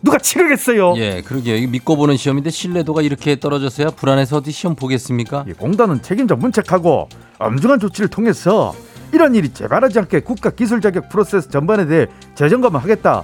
[0.01, 0.93] 누가 치르겠어요.
[0.97, 1.67] 예, 그러게요.
[1.67, 5.45] 믿고 보는 시험인데 신뢰도가 이렇게 떨어졌어야 불안해서 어디 시험 보겠습니까?
[5.47, 7.09] 이 공단은 책임져 문책하고
[7.39, 8.73] 엄중한 조치를 통해서
[9.11, 13.23] 이런 일이 재발하지 않게 국가 기술 자격 프로세스 전반에 대해 재점검을 하겠다.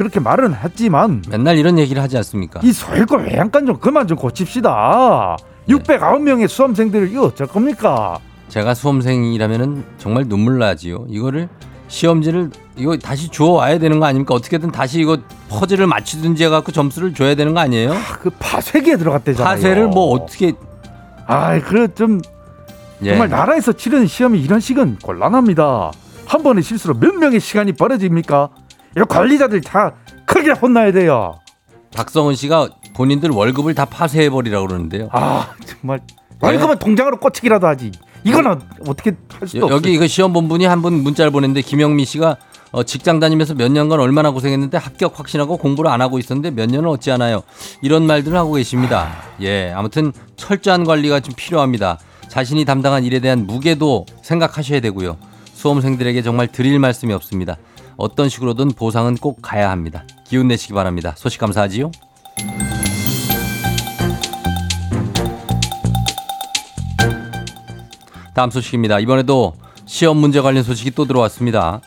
[0.00, 2.60] 그렇게 말은 했지만 맨날 이런 얘기를 하지 않습니까?
[2.62, 5.36] 이 소일고 외양간 좀 그만 좀 고칩시다.
[5.68, 5.74] 예.
[5.74, 8.18] 609명의 수험생들을 이거 어쩔 겁니까?
[8.48, 11.04] 제가 수험생이라면은 정말 눈물 나지요.
[11.10, 11.50] 이거를
[11.88, 14.32] 시험지를 이거 다시 주워 와야 되는 거 아닙니까?
[14.32, 15.18] 어떻게든 다시 이거
[15.50, 17.92] 퍼즐을 맞추든지 해갖고 점수를 줘야 되는 거 아니에요?
[18.22, 19.54] 그 파쇄기에 들어갔대잖아요.
[19.54, 20.54] 파쇄를 뭐 어떻게
[21.26, 22.22] 아이 그래 좀
[23.02, 23.10] 예.
[23.10, 25.90] 정말 나라에서 치르는 시험이 이런 식은 곤란합니다.
[26.24, 28.48] 한 번의 실수로 몇 명의 시간이 벌어집니까?
[28.96, 29.94] 이 관리자들 다
[30.26, 31.38] 크게 혼나야 돼요.
[31.94, 35.08] 박성훈 씨가 본인들 월급을 다 파쇄해 버리라고 그러는데요.
[35.12, 36.00] 아 정말
[36.40, 37.90] 월급은 통장으로 꽂히기라도 하지.
[38.24, 39.76] 이거는 어떻게 할 수도 여, 없어요.
[39.76, 42.36] 여기 그 시험 본 분이 한 분 문자를 보냈는데 김영미 씨가
[42.72, 46.88] 어, 직장 다니면서 몇 년간 얼마나 고생했는데 합격 확신하고 공부를 안 하고 있었는데 몇 년을
[46.88, 47.42] 어찌 하나요?
[47.82, 49.10] 이런 말들을 하고 계십니다.
[49.40, 51.98] 예, 아무튼 철저한 관리가 좀 필요합니다.
[52.28, 55.16] 자신이 담당한 일에 대한 무게도 생각하셔야 되고요.
[55.54, 57.56] 수험생들에게 정말 드릴 말씀이 없습니다.
[57.96, 60.04] 어떤 식으로든 보상은 꼭 가야 합니다.
[60.26, 61.14] 기운 내시기 바랍니다.
[61.16, 61.90] 소식 감사하지요.
[68.34, 69.00] 다음 소식입니다.
[69.00, 69.54] 이번에도
[69.86, 71.80] 시험 문제 관련 소식이 또 들어왔습니다.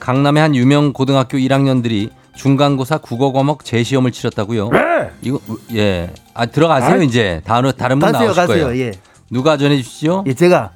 [0.00, 4.68] 강남의 한 유명 고등학교 1학년들이 중간고사 국어 과목 재시험을 치렀다고요.
[4.68, 4.80] 왜?
[5.20, 5.38] 이거
[5.74, 6.10] 예.
[6.34, 7.06] 아 들어가세요 아이.
[7.06, 7.42] 이제.
[7.44, 8.66] 다른 다른 분 가세요, 나오실 가세요.
[8.66, 8.82] 거예요.
[8.86, 8.92] 예.
[9.30, 10.24] 누가 전해 주시죠?
[10.26, 10.72] 예, 제가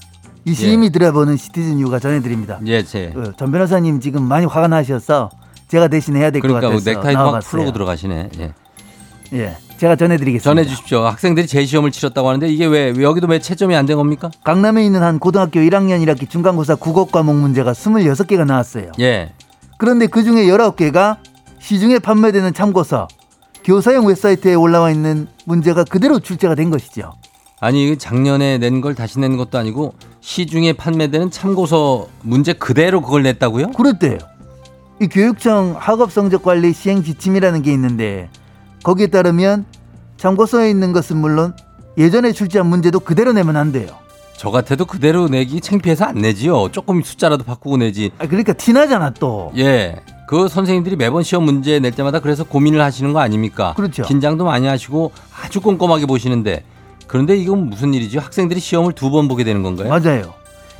[0.46, 2.60] 이심이 들어보는 시티즌 유가 전해드립니다.
[2.66, 3.12] 예, 제.
[3.16, 5.28] 어, 전 변호사님 지금 많이 화가 나셔서
[5.68, 7.50] 제가 대신 해야 될것 그러니까 뭐 같아서 넥타이도 막 나와봤어요.
[7.50, 8.30] 풀고 들어가시네.
[8.38, 8.52] 예.
[9.32, 10.48] 예, 제가 전해드리겠습니다.
[10.48, 11.00] 전해 주십시오.
[11.00, 14.30] 학생들이 재시험을 치렀다고 하는데 이게 왜, 왜 여기도 왜 채점이 안 된 겁니까?
[14.44, 18.92] 강남에 있는 한 고등학교 1학년 1학기 중간고사 국어 과목 문제가 26개가 나왔어요.
[19.00, 19.32] 예.
[19.78, 21.16] 그런데 그 중에 19개가
[21.58, 23.08] 시중에 판매되는 참고서
[23.64, 27.14] 교사용 웹사이트에 올라와 있는 문제가 그대로 출제가 된 것이죠.
[27.60, 33.70] 아니 작년에 낸 걸 다시 낸 것도 아니고 시중에 판매되는 참고서 문제 그대로 그걸 냈다고요?
[33.72, 34.18] 그랬대요.
[35.00, 38.28] 이 교육청 학업 성적 관리 시행 지침이라는 게 있는데
[38.82, 39.64] 거기에 따르면
[40.18, 41.54] 참고서에 있는 것은 물론
[41.98, 43.88] 예전에 출제한 문제도 그대로 내면 안 돼요.
[44.36, 46.70] 저 같아도 그대로 내기 창피해서 안 내지요.
[46.70, 48.10] 조금 숫자라도 바꾸고 내지.
[48.18, 49.50] 아, 그러니까 티나잖아 또.
[49.56, 49.96] 예.
[50.28, 53.72] 그 선생님들이 매번 시험 문제 낼 때마다 그래서 고민을 하시는 거 아닙니까?
[53.76, 54.02] 그렇죠.
[54.02, 56.64] 긴장도 많이 하시고 아주 꼼꼼하게 보시는데
[57.06, 58.20] 그런데 이건 무슨 일이죠?
[58.20, 59.88] 학생들이 시험을 두 번 보게 되는 건가요?
[59.88, 60.34] 맞아요.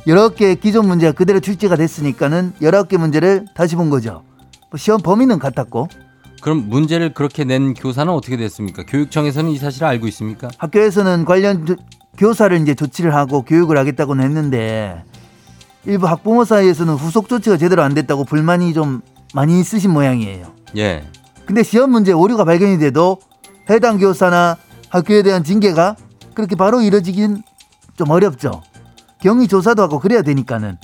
[0.07, 4.23] 여러 개 기존 문제가 그대로 출제가 됐으니까는 여러 개 문제를 다시 본 거죠.
[4.69, 5.87] 뭐 시험 범위는 같았고
[6.41, 8.83] 그럼 문제를 그렇게 낸 교사는 어떻게 됐습니까?
[8.85, 10.49] 교육청에서는 이 사실을 알고 있습니까?
[10.57, 11.75] 학교에서는 관련 조-
[12.17, 15.03] 교사를 이제 조치를 하고 교육을 하겠다고는 했는데
[15.85, 19.01] 일부 학부모 사이에서는 후속 조치가 제대로 안 됐다고 불만이 좀
[19.33, 20.47] 많이 있으신 모양이에요.
[20.77, 21.03] 예.
[21.45, 23.17] 근데 시험 문제 오류가 발견이 돼도
[23.69, 24.57] 해당 교사나
[24.89, 25.95] 학교에 대한 징계가
[26.37, 27.41] 그렇게 바로 이뤄지긴
[27.97, 28.61] 좀 어렵죠.
[29.19, 30.77] 경위 조사도 하고 그래야 되니까는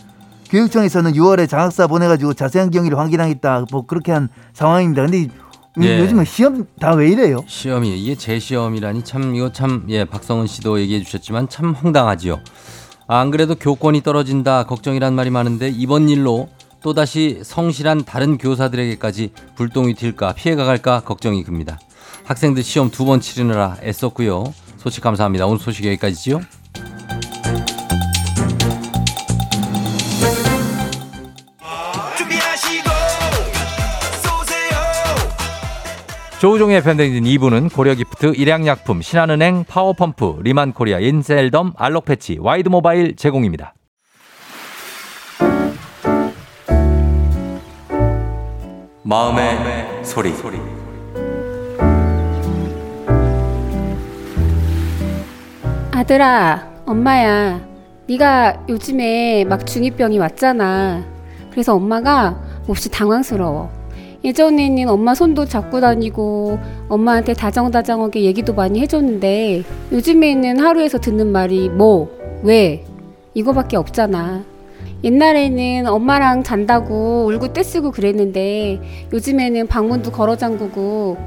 [0.49, 5.03] 교육청에서는 6월에 장학사 보내가지고 자세한 경위를 확인하겠다 뭐 그렇게 한 상황입니다.
[5.03, 5.27] 근데 요-
[5.83, 5.99] 예.
[5.99, 7.43] 요즘은 시험 다 왜 이래요?
[7.45, 12.39] 시험이 이게 제 시험이라니 참 이거 참 예 박성은 씨도 얘기해 주셨지만 참 황당하지요.
[13.07, 16.49] 아, 안 그래도 교권이 떨어진다 걱정이란 말이 많은데 이번 일로
[16.81, 21.79] 또 다시 성실한 다른 교사들에게까지 불똥이 튈까 피해가 갈까 걱정이 큽니다.
[22.23, 24.53] 학생들 시험 두 번 치르느라 애썼고요.
[24.83, 25.45] 소식 감사합니다.
[25.45, 26.41] 오늘 소식 여기까지지요.
[36.41, 43.73] 조우종의 FM 대행진 2부는 고려기프트, 일양약품, 신한은행, 파워펌프, 리만코리아, 인셀덤, 알록패치, 와이드모바일 제공입니다.
[49.03, 50.33] 마음의 소리.
[55.95, 57.61] 아들아, 엄마야.
[58.07, 61.03] 네가 요즘에 막 중2병이 왔잖아.
[61.51, 63.69] 그래서 엄마가 몹시 당황스러워.
[64.23, 66.57] 예전에는 엄마 손도 잡고 다니고
[66.89, 72.09] 엄마한테 다정다정하게 얘기도 많이 해줬는데 요즘에는 하루에서 듣는 말이 뭐,
[72.41, 72.83] 왜
[73.35, 74.41] 이거밖에 없잖아.
[75.03, 78.81] 옛날에는 엄마랑 잔다고 울고 떼쓰고 그랬는데
[79.13, 81.17] 요즘에는 방문도 걸어 잠그고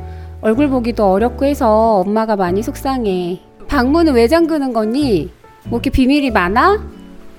[0.40, 3.45] 얼굴 보기도 어렵고 해서 엄마가 많이 속상해.
[3.68, 5.31] 방문은 왜 잠그는 거니?
[5.64, 6.81] 뭐 이렇게 비밀이 많아?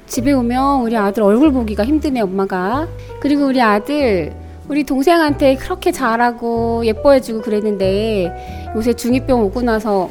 [0.06, 2.88] 집에 오면 우리 아들 얼굴 보기가 힘드네 엄마가.
[3.20, 4.34] 그리고 우리 아들
[4.68, 10.10] 우리 동생한테 그렇게 잘하고 예뻐해주고 그랬는데 요새 중2병 오고 나서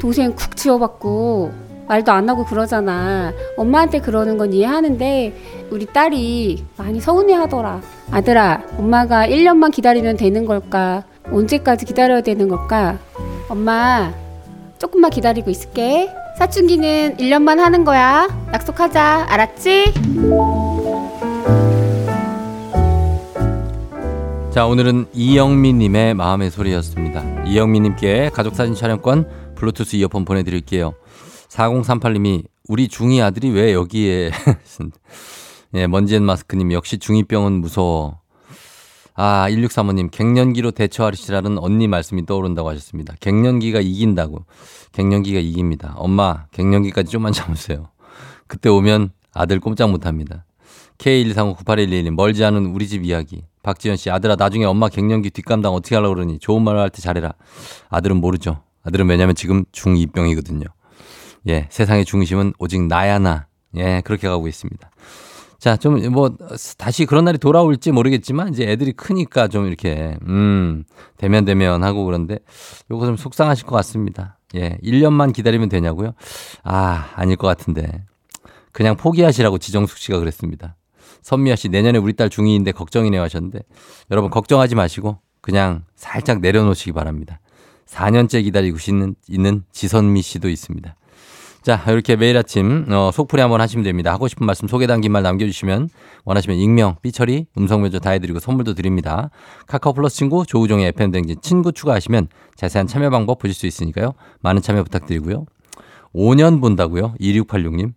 [0.00, 1.52] 동생 쿡 지워받고
[1.88, 3.32] 말도 안 하고 그러잖아.
[3.56, 5.32] 엄마한테 그러는 건 이해하는데
[5.70, 7.80] 우리 딸이 많이 서운해하더라.
[8.10, 11.04] 아들아, 엄마가 1년만 기다리면 되는 걸까?
[11.30, 12.98] 언제까지 기다려야 되는 걸까?
[13.48, 14.12] 엄마,
[14.78, 16.10] 조금만 기다리고 있을게.
[16.38, 18.28] 사춘기는 1년만 하는 거야.
[18.52, 19.26] 약속하자.
[19.28, 19.92] 알았지?
[24.52, 27.44] 자, 오늘은 이영미님의 마음의 소리였습니다.
[27.44, 30.94] 이영미님께 가족사진 촬영권 블루투스 이어폰 보내드릴게요.
[31.48, 34.30] 4038님이 우리 중2 아들이 왜 여기에
[35.74, 38.18] 예, 먼지앤 마스크님 역시 중2병은 무서워.
[39.16, 43.14] 아, 1635님 갱년기로 대처하시라는 언니 말씀이 떠오른다고 하셨습니다.
[43.20, 44.44] 갱년기가 이긴다고.
[44.92, 45.94] 갱년기가 이깁니다.
[45.96, 47.88] 엄마, 갱년기까지 좀만 참으세요.
[48.46, 50.44] 그때 오면 아들 꼼짝 못 합니다.
[50.98, 53.44] K123598111님 멀지 않은 우리 집 이야기.
[53.62, 57.32] 박지현 씨 아들아 나중에 엄마 갱년기 뒷감당 어떻게 하려고 그러니 좋은 말 할 때 잘해라.
[57.88, 58.62] 아들은 모르죠.
[58.84, 60.66] 아들은 왜냐면 지금 중2병이거든요.
[61.48, 63.46] 예, 세상의 중심은 오직 나야 나.
[63.76, 64.90] 예, 그렇게 가고 있습니다.
[65.58, 66.36] 자, 좀 뭐
[66.78, 70.84] 다시 그런 날이 돌아올지 모르겠지만 이제 애들이 크니까 좀 이렇게 음,
[71.16, 72.38] 대면 대면 하고 그런데
[72.90, 74.38] 요거 좀 속상하실 것 같습니다.
[74.54, 76.12] 예, 1년만 기다리면 되냐고요?
[76.62, 78.04] 아, 아닐 것 같은데.
[78.72, 80.76] 그냥 포기하시라고 지정숙 씨가 그랬습니다.
[81.22, 83.60] 선미아 씨 내년에 우리 딸 중2인데 걱정이네요 하셨는데
[84.10, 87.40] 여러분 걱정하지 마시고 그냥 살짝 내려놓으시기 바랍니다.
[87.86, 90.94] 4년째 기다리고 있는, 있는 지선미 씨도 있습니다.
[91.66, 94.12] 자, 이렇게 매일 아침 어, 속풀이 한번 하시면 됩니다.
[94.12, 95.88] 하고 싶은 말씀 소개 담긴 말 남겨주시면
[96.24, 99.30] 원하시면 익명, 삐처리, 음성면조 다 해드리고 선물도 드립니다.
[99.66, 104.12] 카카오 플러스 친구, 조우종의 FM댕진 친구 추가하시면 자세한 참여 방법 보실 수 있으니까요.
[104.42, 105.46] 많은 참여 부탁드리고요.
[106.14, 107.16] 5년 본다고요?
[107.20, 107.94] 2686님.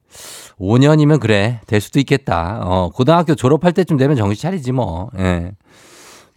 [0.60, 1.62] 5년이면 그래.
[1.68, 2.62] 될 수도 있겠다.
[2.64, 5.12] 어, 고등학교 졸업할 때쯤 되면 정신 차리지 뭐.
[5.20, 5.52] 예.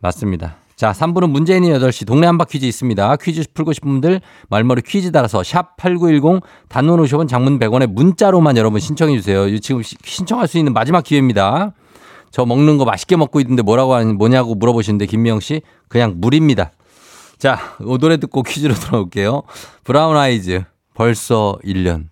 [0.00, 0.56] 맞습니다.
[0.82, 3.14] 자, 3부는 문재인이 8시 동네 한바 퀴즈 있습니다.
[3.22, 8.80] 퀴즈 풀고 싶은 분들 말머리 퀴즈 따라서 샵 8910 단문 50원 장문 100원에 문자로만 여러분
[8.80, 9.60] 신청해 주세요.
[9.60, 11.72] 지금 시- 신청할 수 있는 마지막 기회입니다.
[12.32, 16.72] 저 먹는 거 맛있게 먹고 있는데 뭐라고 하는 뭐냐고 물어보시는데 김미영 씨 그냥 물입니다.
[17.38, 19.42] 자, 오 노래 듣고 퀴즈로 돌아올게요.
[19.84, 20.64] 브라운 아이즈
[20.94, 22.11] 벌써 1년.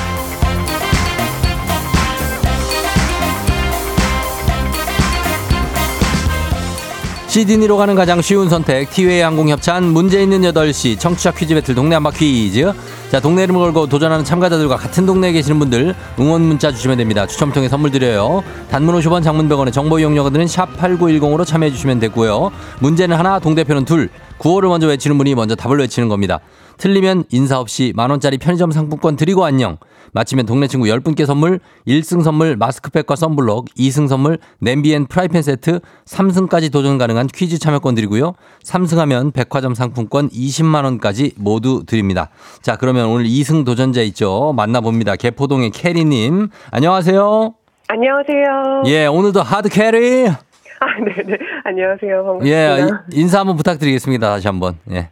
[7.31, 11.95] 시드니로 가는 가장 쉬운 선택 티웨이 항공 협찬 문제 있는 8시 청취자 퀴즈 배틀 동네
[11.95, 12.73] 한바 퀴즈.
[13.09, 17.25] 자 동네 이름을 걸고 도전하는 참가자들과 같은 동네에 계시는 분들 응원 문자 주시면 됩니다.
[17.25, 18.43] 추첨 통해 선물 드려요.
[18.69, 22.51] 단문 50원 장문 100원의 정보 이용료가 드는 샵 8910으로 참여해 주시면 되고요.
[22.79, 24.09] 문제는 하나 동대표는 둘.
[24.37, 26.41] 구호를 먼저 외치는 분이 먼저 답을 외치는 겁니다.
[26.79, 29.77] 틀리면 인사 없이 만원짜리 편의점 상품권 드리고 안녕
[30.13, 35.79] 맞히면 동네 친구 10분께 선물, 1승 선물 마스크팩과 썬블럭, 2승 선물 냄비 and 프라이팬 세트,
[36.05, 38.33] 3승까지 도전 가능한 퀴즈 참여권 드리고요.
[38.63, 42.29] 3승하면 백화점 상품권 20만 원까지 모두 드립니다.
[42.61, 44.53] 자, 그러면 오늘 2승 도전자 있죠.
[44.55, 45.15] 만나봅니다.
[45.15, 46.49] 개포동의 캐리 님.
[46.71, 47.53] 안녕하세요.
[47.87, 48.83] 안녕하세요.
[48.87, 50.27] 예, 오늘도 hard carry.
[50.27, 51.37] 아, 네 네.
[51.63, 52.23] 안녕하세요.
[52.25, 52.47] 반갑습니다.
[52.79, 54.29] 예, 이- 인사 한번 부탁드리겠습니다.
[54.29, 54.77] 다시 한번.
[54.91, 55.09] 예.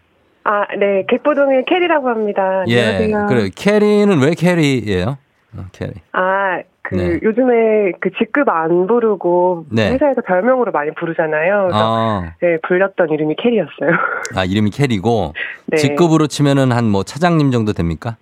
[0.51, 1.05] 아, 네.
[1.07, 2.63] 개포동의 캐리라고 합니다.
[2.69, 2.81] 예.
[2.81, 3.25] 안녕하세요.
[3.27, 3.49] 그래.
[3.55, 5.17] 캐리는 왜 캐리예요?
[5.55, 5.91] 어, 캐리.
[6.13, 7.19] 아, 그 네.
[7.21, 9.91] 요즘에 그 직급 안 부르고 네.
[9.91, 11.67] 회사에서 별명으로 많이 부르잖아요.
[11.67, 13.91] 그래서 아, 네, 불렸던 이름이 캐리였어요.
[14.35, 15.33] 아, 이름이 캐리고
[15.67, 15.77] 네.
[15.77, 18.15] 직급으로 치면은 한 뭐 차장님 정도 됩니까?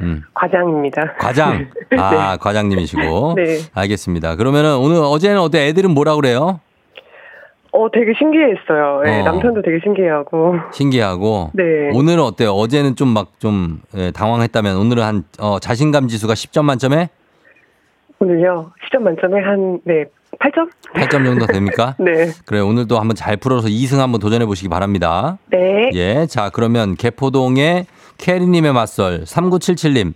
[0.00, 0.22] 음.
[0.34, 1.14] 과장입니다.
[1.18, 1.66] 과장.
[1.98, 3.34] 아, 과장님이시고.
[3.34, 3.58] 네.
[3.74, 4.36] 알겠습니다.
[4.36, 6.60] 그러면은 오늘 어제는 어때 애들은 뭐라 그래요?
[7.72, 9.00] 어, 되게 신기했어요.
[9.04, 9.24] 네, 어.
[9.24, 10.56] 남편도 되게 신기해하고.
[10.72, 11.50] 신기하고.
[11.54, 11.90] 네.
[11.94, 12.50] 오늘은 어때요?
[12.50, 13.80] 어제는 좀 막좀
[14.14, 17.08] 당황했다면 오늘은 한 어, 자신감 지수가 10점 만점에
[18.18, 20.04] 오늘요, 10점 만점에 한, 네,
[20.38, 20.70] 8점?
[20.94, 21.96] 8점 정도 됩니까?
[21.98, 22.30] 네.
[22.46, 25.38] 그래 오늘도 한번 잘 풀어서 2승 한번 도전해 보시기 바랍니다.
[25.50, 25.90] 네.
[25.94, 27.86] 예, 자 그러면 개포동의
[28.18, 30.12] 캐리 님의 맞설 3977님.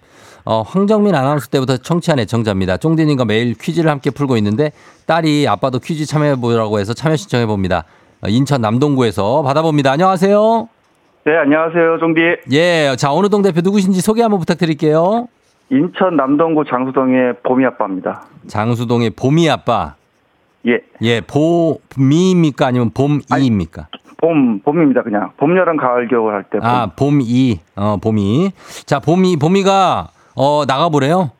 [0.47, 2.77] 어, 황정민 아나운서 때부터 청취한 애청자입니다.
[2.77, 4.71] 쫑디님과 매일 퀴즈를 함께 풀고 있는데
[5.07, 7.85] 딸이 아빠도 퀴즈 참여해보라고 해서 참여 신청해봅니다.
[8.23, 9.91] 어, 인천 남동구에서 받아봅니다.
[9.91, 10.69] 안녕하세요.
[11.25, 12.21] 네, 안녕하세요, 쫑디.
[12.53, 15.27] 예, 자 어느 동 대표 누구신지 소개 한번 부탁드릴게요.
[15.71, 18.23] 인천 남동구 장수동의 봄이 아빠입니다.
[18.47, 19.97] 장수동의 봄이 아빠.
[20.69, 23.89] 예, 예, 봄이입니까 아니면 봄이입니까?
[24.19, 25.31] 봄, 봄입니다, 그냥.
[25.37, 26.59] 봄, 여름, 가을, 겨울 할 때.
[26.59, 26.67] 봄.
[26.67, 27.61] 아, 봄이.
[27.75, 28.51] 어, 봄이.
[28.87, 31.31] 자, 봄이 봄이가 어 나가보래요.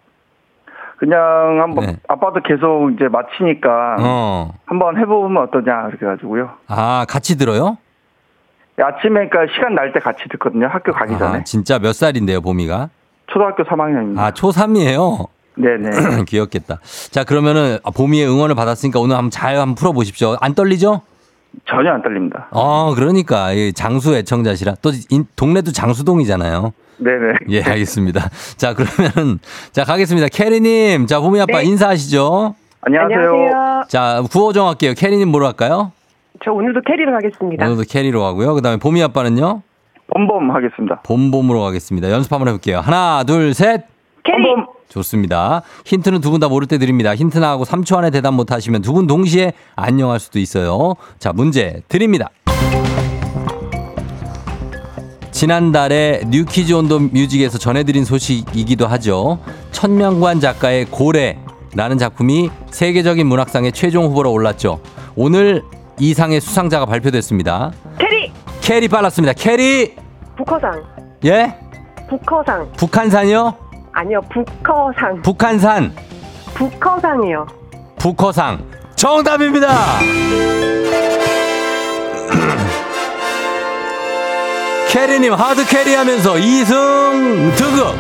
[0.99, 1.19] 그냥
[1.61, 1.97] 한번, 네.
[2.09, 4.55] 아빠도 계속 이제 마치니까 어.
[4.65, 6.49] 한번 해보면 어떠냐, 이렇게 해가지고요.
[6.69, 7.77] 아, 같이 들어요?
[8.81, 11.39] 아침에 그러니까 시간 날 때 같이 듣거든요, 학교 가기 전에.
[11.39, 12.89] 아, 진짜 몇 살인데요, 봄이가?
[13.27, 14.19] 초등학교 3학년입니다.
[14.19, 15.29] 아, 초3이에요.
[15.57, 16.25] 네네.
[16.29, 16.79] 귀엽겠다.
[17.11, 20.37] 자, 그러면은 아, 봄이의 응원을 받았으니까 오늘 한번 잘 한번 풀어 보십시오.
[20.41, 21.03] 안 떨리죠?
[21.69, 22.49] 전혀 안 떨립니다.
[22.51, 26.73] 어, 그러니까 이 장수 애청자시라 또 인- 동네도 장수동이잖아요.
[26.99, 27.33] 네네.
[27.51, 28.29] 예, 알겠습니다.
[28.57, 29.39] 자, 그러면은
[29.73, 30.29] 자, 가겠습니다.
[30.29, 31.65] 캐리님, 자, 봄이 아빠 네.
[31.65, 32.55] 인사하시죠.
[32.83, 33.19] 안녕하세요.
[33.19, 33.85] 안녕하세요.
[33.89, 34.95] 자, 구호 정할게요.
[34.95, 35.93] 캐리님 뭐로 할까요?
[36.45, 37.65] 저 오늘도 캐리를 하겠습니다.
[37.67, 38.55] 오늘도 캐리로 하고요.
[38.55, 39.63] 그다음에 봄이 아빠는요?
[40.15, 41.01] 봄봄 하겠습니다.
[41.03, 42.11] 봄봄으로 가겠습니다.
[42.13, 42.79] 연습 한번 해볼게요.
[42.79, 43.85] 하나, 둘, 셋.
[44.23, 44.43] 캐리!
[44.43, 44.67] 봄봄!
[44.89, 45.63] 좋습니다.
[45.85, 47.15] 힌트는 두 분 다 모를 때 드립니다.
[47.15, 50.95] 힌트 나하고 3초 안에 대답 못 하시면 두 분 동시에 안녕할 수도 있어요.
[51.19, 52.31] 자, 문제 드립니다.
[55.31, 59.39] 지난달에 뉴키즈 온도 뮤직에서 전해드린 소식이기도 하죠.
[59.71, 64.81] 천명관 작가의 고래라는 작품이 세계적인 문학상의 최종 후보로 올랐죠.
[65.15, 65.63] 오늘
[65.99, 67.73] 이 상의 수상자가 발표됐습니다.
[67.99, 68.33] 캐리!
[68.63, 69.35] 캐리 빨랐습니다.
[69.35, 69.95] 캐리!
[70.39, 70.83] 부커상.
[71.27, 71.55] 예?
[72.09, 72.73] 북커상.
[72.79, 73.55] 북한산이요?
[73.97, 75.23] 아니요, 부커상.
[75.23, 75.91] 북한산.
[76.55, 77.47] 부커상이요.
[77.99, 78.63] 부커상
[78.95, 79.69] 정답입니다.
[84.91, 87.95] 캐리님 하드 캐리하면서 2승 득급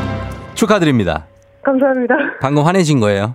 [0.55, 1.25] 축하드립니다.
[1.63, 2.15] 감사합니다.
[2.43, 3.35] 방금 화내신 거예요?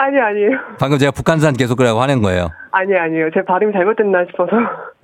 [0.00, 0.50] 아니요, 아니에요.
[0.78, 2.50] 방금 제가 북한산 계속 그래고 화낸 거예요.
[2.70, 3.30] 아니요, 아니에요.
[3.34, 4.52] 제 발음이 잘못됐나 싶어서.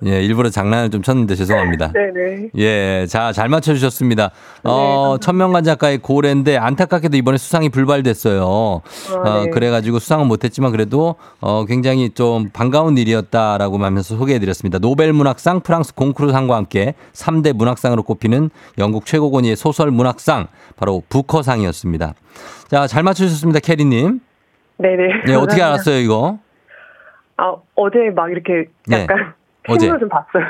[0.05, 1.91] 예, 일부러 장난을 좀 쳤는데 죄송합니다.
[1.91, 2.51] 네네.
[2.57, 4.31] 예, 자, 잘 맞춰주셨습니다.
[4.63, 8.41] 어, 천명관 작가의 고래인데 안타깝게도 이번에 수상이 불발됐어요.
[8.45, 8.81] 어,
[9.43, 9.49] 네.
[9.49, 14.79] 그래가지고 수상은 못했지만 그래도 어, 굉장히 좀 반가운 일이었다라고 하면서 소개해드렸습니다.
[14.79, 22.13] 노벨문학상, 프랑스 공크루상과 함께 3대 문학상으로 꼽히는 영국 최고권위의 소설 문학상, 바로 부커상이었습니다.
[22.69, 24.21] 자, 잘 맞춰주셨습니다, 캐리님.
[24.77, 25.03] 네네.
[25.03, 25.65] 예, 어떻게 감사합니다.
[25.67, 26.39] 알았어요, 이거?
[27.37, 29.01] 아, 어제 막 이렇게 네.
[29.03, 29.33] 약간
[29.67, 29.85] 어제.
[29.85, 30.43] 신문을 좀 봤어요.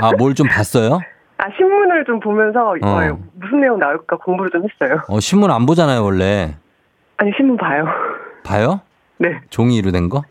[0.00, 1.00] 아, 뭘 좀 봤어요?
[1.38, 2.74] 아, 신문을 좀 보면서 어.
[2.82, 5.00] 어, 무슨 내용 나올까 공부를 좀 했어요.
[5.08, 6.54] 어, 신문 안 보잖아요, 원래.
[7.16, 7.86] 아니, 신문 봐요.
[8.44, 8.80] 봐요?
[9.18, 9.40] 네.
[9.50, 10.22] 종이로 된 거?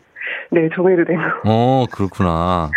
[0.50, 1.22] 네, 종이로 된 거.
[1.44, 2.70] 어, 그렇구나.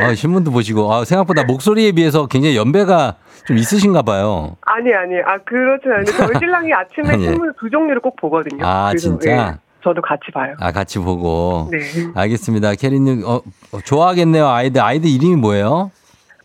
[0.00, 4.56] 아, 신문도 보시고, 아, 생각보다 목소리에 비해서 굉장히 연배가 좀 있으신가 봐요.
[4.62, 5.14] 아니, 아니.
[5.24, 7.24] 아, 그렇진 않은데 저희 신랑이 아침에 아니.
[7.24, 8.64] 신문을 두 종류를 꼭 보거든요.
[8.66, 9.58] 아, 그래서, 진짜?
[9.86, 10.54] 예, 저도 같이 봐요.
[10.58, 11.68] 아, 같이 보고.
[11.70, 11.78] 네.
[12.14, 12.74] 알겠습니다.
[12.74, 13.36] 캐리님, 어,
[13.72, 14.46] 어, 좋아하겠네요.
[14.46, 14.80] 아이들.
[14.82, 15.90] 아이들 이름이 뭐예요?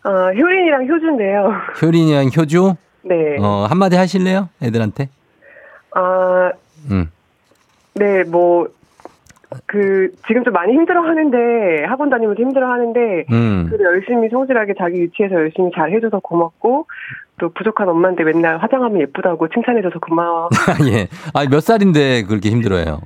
[0.04, 1.52] 어, 효린이랑 효주인데요.
[1.82, 2.76] 효린이랑 효주?
[3.04, 3.38] 네.
[3.40, 4.50] 어, 한마디 하실래요?
[4.62, 5.10] 애들한테?
[5.96, 6.52] 아,
[6.92, 7.10] 응.
[7.96, 8.68] 네, 뭐,
[9.66, 13.68] 그, 지금 좀 많이 힘들어 하는데, 학원 다니면서 힘들어 하는데, 음.
[13.70, 16.86] 그래도 열심히 성실하게 자기 위치에서 열심히 잘 해줘서 고맙고,
[17.42, 20.50] 또 부족한 엄마인데 맨날 화장하면 예쁘다고 칭찬해줘서 고마워.
[20.94, 21.08] 예.
[21.34, 23.02] 아, 몇 살인데 그렇게 힘들어해요?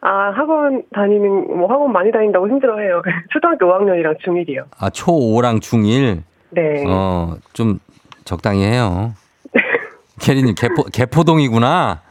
[0.00, 3.02] 아, 학원 다니는, 뭐 학원 많이 다닌다고 힘들어해요.
[3.32, 4.64] 초등학교 5학년이랑 중1이요.
[4.78, 6.22] 아, 초5랑 중1?
[6.50, 6.84] 네.
[6.86, 7.78] 어, 좀
[8.24, 9.12] 적당히 해요.
[10.20, 12.02] 캐리님, 개포, 개포동이구나.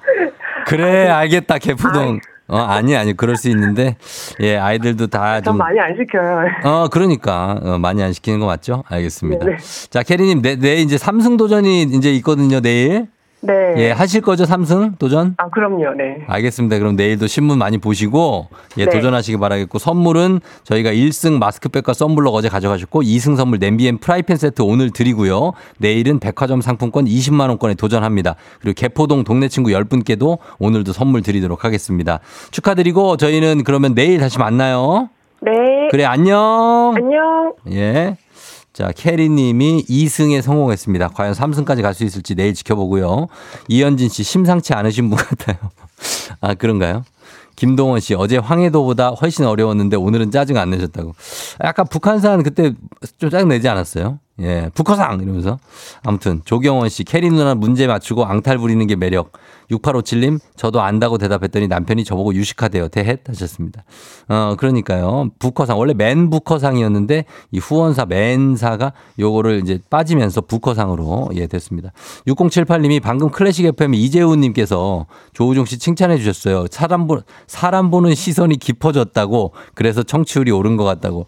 [0.67, 2.19] 그래, 알겠다, 개포동.
[2.49, 3.97] 어, 아니, 아니, 그럴 수 있는데,
[4.41, 5.57] 예, 아이들도 다전 좀.
[5.57, 6.45] 많이 안 시켜요.
[6.63, 7.59] 어, 그러니까.
[7.61, 8.83] 어, 많이 안 시키는 거 맞죠?
[8.87, 9.45] 알겠습니다.
[9.45, 9.57] 네,
[9.89, 13.07] 자, 캐리님, 내, 내일 이제 삼승 도전이 이제 있거든요, 내일.
[13.41, 13.53] 네.
[13.77, 15.35] 예, 하실 거죠, 삼승 도전?
[15.37, 16.23] 아, 그럼요, 네.
[16.27, 16.79] 알겠습니다.
[16.79, 18.91] 그럼 내일도 신문 많이 보시고, 예, 네.
[18.91, 24.63] 도전하시기 바라겠고, 선물은 저희가 1승 마스크팩과 썬블럭 어제 가져가셨고, 2승 선물 냄비 and 프라이팬 세트
[24.63, 25.53] 오늘 드리고요.
[25.77, 28.35] 내일은 백화점 상품권 20만 원권에 도전합니다.
[28.59, 32.19] 그리고 개포동 동네 친구 10분께도 오늘도 선물 드리도록 하겠습니다.
[32.49, 35.09] 축하드리고, 저희는 그러면 내일 다시 만나요.
[35.41, 35.51] 네.
[35.91, 36.95] 그래, 안녕!
[36.97, 37.53] 안녕.
[37.71, 38.17] 예.
[38.77, 41.07] 자, 캐리님이 2승에 성공했습니다.
[41.07, 43.25] 과연 3승까지 갈 수 있을지 내일 지켜보고요.
[43.69, 45.57] 이현진 씨 심상치 않으신 분 같아요.
[46.41, 47.03] 아, 그런가요?
[47.55, 51.15] 김동원 씨, 어제 황해도보다 훨씬 어려웠는데 오늘은 짜증 안 내셨다고.
[51.63, 52.73] 약간 북한산 그때
[53.17, 54.19] 좀 짜증 내지 않았어요?
[54.41, 55.21] 예, 부커상!
[55.23, 55.57] 이러면서.
[56.03, 59.31] 아무튼, 조경원 씨, 캐리 누나 문제 맞추고 앙탈 부리는 게 매력.
[59.71, 62.87] 6857님, 저도 안다고 대답했더니 남편이 저보고 유식하대요.
[62.87, 63.83] 대헷 하셨습니다.
[64.29, 65.29] 어, 그러니까요.
[65.39, 65.77] 북커상.
[65.77, 71.91] 원래 맨 북커상이었는데 이 후원사 맨사가 요거를 이제 빠지면서 북커상으로 예, 됐습니다.
[72.27, 76.65] 6078님이 방금 클래식 FM 이재훈님께서 조우종 씨 칭찬해 주셨어요.
[76.71, 81.27] 사람, 보, 사람 보는 시선이 깊어졌다고 그래서 청취율이 오른 것 같다고.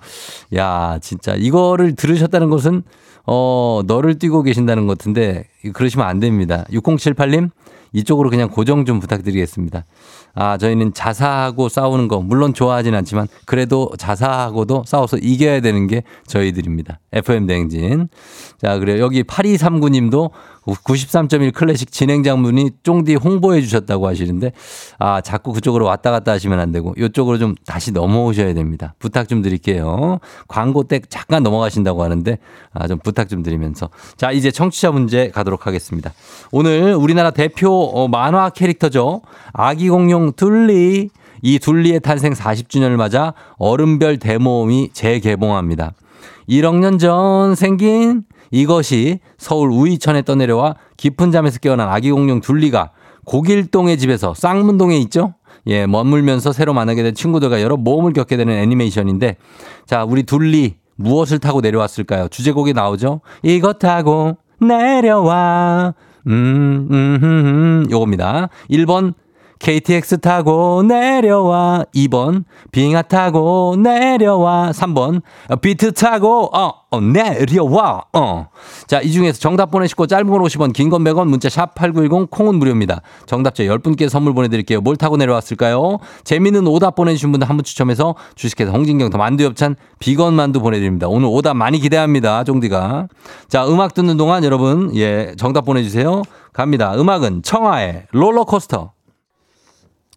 [0.56, 2.84] 야, 진짜 이거를 들으셨다는 것은
[3.26, 6.66] 어, 너를 뛰고 계신다는 것 같은데 그러시면 안 됩니다.
[6.72, 7.52] 6078님
[7.94, 9.86] 이쪽으로 그냥 고정 좀 부탁드리겠습니다.
[10.36, 17.00] 아, 저희는 자사하고 싸우는 거, 물론 좋아하진 않지만, 그래도 자사하고도 싸워서 이겨야 되는 게 저희들입니다.
[17.14, 18.10] FM 대행진.
[18.62, 19.00] 자, 그래요.
[19.04, 20.32] 여기 8239님도
[20.74, 24.52] 93.1 클래식 진행장분이 쫑디 홍보해 주셨다고 하시는데,
[24.98, 28.94] 아, 자꾸 그쪽으로 왔다 갔다 하시면 안 되고, 이쪽으로 좀 다시 넘어오셔야 됩니다.
[29.00, 30.20] 부탁 좀 드릴게요.
[30.48, 32.38] 광고 때 잠깐 넘어가신다고 하는데,
[32.74, 33.90] 아, 좀 부탁 좀 드리면서.
[34.18, 36.14] 자, 이제 청취자 문제 가도록 하겠습니다.
[36.52, 39.22] 오늘 우리나라 대표 어, 만화 캐릭터죠.
[39.54, 41.10] 아기 공룡 둘리.
[41.42, 45.94] 이 둘리의 탄생 40주년을 맞아 얼음별 대모험이 재개봉합니다.
[46.50, 52.92] 1억 년 전 생긴 이것이 서울 우이천에 떠내려와 깊은 잠에서 깨어난 아기 공룡 둘리가
[53.26, 55.34] 고길동의 집에서 쌍문동에 있죠?
[55.68, 59.38] 예, 머물면서 새로 만나게 된 친구들과 여러 모험을 겪게 되는 애니메이션인데
[59.86, 62.28] 자, 우리 둘리 무엇을 타고 내려왔을까요?
[62.30, 63.22] 주제곡이 나오죠?
[63.44, 65.94] 이것 타고 내려와.
[66.28, 68.50] 음, 음, 음, 음, 요겁니다.
[68.70, 69.14] 1번
[69.60, 71.84] KTX 타고 내려와.
[71.94, 74.72] 2번 빙하 타고 내려와.
[74.72, 75.22] 3번
[75.62, 78.06] 비트 타고 어, 어 내려와.
[78.14, 78.48] 어.
[78.88, 82.56] 자, 이 중에서 정답 보내시고 짧은 건 50원, 긴 건 100원, 문자 샵 8910 콩은
[82.56, 83.02] 무료입니다.
[83.26, 84.82] 정답자 10분께 선물 보내 드릴게요.
[84.82, 86.00] 뭘 타고 내려왔을까요?
[86.24, 90.62] 재미있는 오답 보내 주신 분들 한 분 추첨해서 주식회사 홍진경 더 만두 엽찬 비건 만두
[90.62, 91.10] 보내 드립니다.
[91.10, 92.46] 오늘 오답 많이 기대합니다.
[92.46, 93.08] 종디가.
[93.50, 96.22] 자, 음악 듣는 동안 여러분 예, 정답 보내 주세요.
[96.54, 96.94] 갑니다.
[96.96, 98.94] 음악은 청하의 롤러코스터.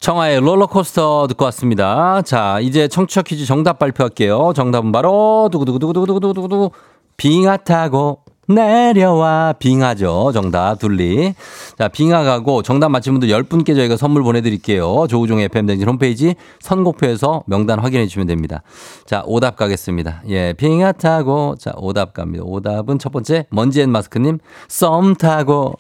[0.03, 2.23] 청하의 롤러코스터 듣고 왔습니다.
[2.23, 4.53] 자, 이제 청취자 퀴즈 정답 발표할게요.
[4.53, 6.73] 정답은 바로 두구두구두구두구두구두구
[7.17, 10.33] 빙하 타고 내려와 빙하죠.
[10.35, 11.35] 정답 둘리.
[11.79, 15.07] 자, 빙하 가고 정답 맞힌 분들 10분께 저희가 선물 보내드릴게요.
[15.09, 18.65] 조우종의 FM댕진 홈페이지 선곡표에서 명단 확인해 주시면 됩니다.
[19.07, 20.23] 자, 오답 가겠습니다.
[20.31, 22.43] 예, 빙하 타고 자, 오답 갑니다.
[22.45, 25.75] 오답은 첫 번째 먼지앤 마스크님 썸 타고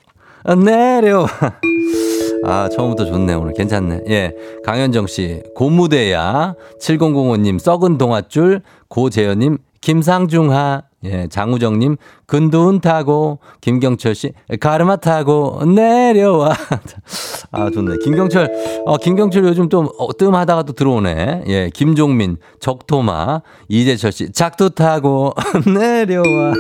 [0.47, 1.27] 내려와.
[2.45, 3.53] 아, 처음부터 좋네, 오늘.
[3.55, 4.03] 괜찮네.
[4.09, 4.35] 예.
[4.65, 6.55] 강현정 씨, 고무대야.
[6.81, 8.63] 7005님, 썩은 동아줄.
[8.89, 10.83] 고재현님, 김상중하.
[11.05, 13.41] 예, 장우정님, 근두운 타고.
[13.61, 16.55] 김경철 씨, 가르마 타고 내려와.
[17.51, 17.97] 아, 좋네.
[18.05, 21.45] 김경철, 어, 김경철 요즘 좀 어, 뜸 하다가 또 들어오네.
[21.49, 23.43] 예, 김종민, 적토마.
[23.69, 25.35] 이재철 씨, 작두 타고
[25.67, 26.55] 내려와.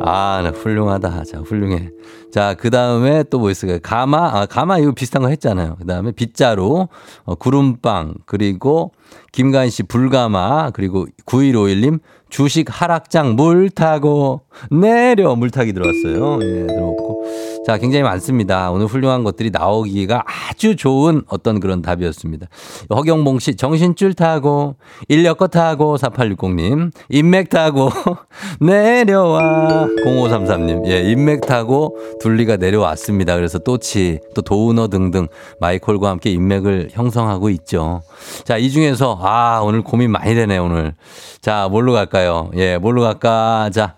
[0.00, 1.24] 아, 나 훌륭하다.
[1.24, 1.90] 자, 훌륭해.
[2.30, 3.78] 자, 그 다음에 또 뭐 있을까요?
[3.82, 5.76] 가마, 아, 가마 이거 비슷한 거 했잖아요.
[5.78, 6.88] 그 다음에 빗자루,
[7.24, 8.92] 어, 구름빵, 그리고
[9.32, 16.38] 김가인 씨 불가마, 그리고 9151님 주식 하락장 물 타고 내려 물 타기 들어왔어요.
[16.42, 17.24] 예, 들어왔고.
[17.66, 18.70] 자, 굉장히 많습니다.
[18.70, 22.46] 오늘 훌륭한 것들이 나오기가 아주 좋은 어떤 그런 답이었습니다.
[22.90, 24.76] 허경봉 씨 정신줄 타고
[25.08, 27.90] 인력거 타고 4860님 인맥 타고
[28.60, 33.36] 내려와 0533님 예, 인맥 타고 둘리가 내려왔습니다.
[33.36, 35.26] 그래서 또치 또 도우너 등등
[35.60, 38.02] 마이콜과 함께 인맥을 형성하고 있죠.
[38.44, 40.94] 자, 이 중에서 아, 오늘 고민 많이 되네, 오늘.
[41.40, 42.50] 자, 뭘로 갈까 요?
[42.56, 43.68] 예, 뭘로 갈까?
[43.72, 43.94] 자,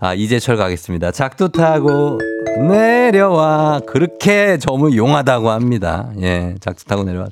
[0.00, 1.10] 아, 이재철 가겠습니다.
[1.12, 2.18] 작두 타고
[2.68, 3.80] 내려와.
[3.86, 6.10] 그렇게 점을 용하다고 합니다.
[6.20, 7.26] 예, 작두 타고 내려와.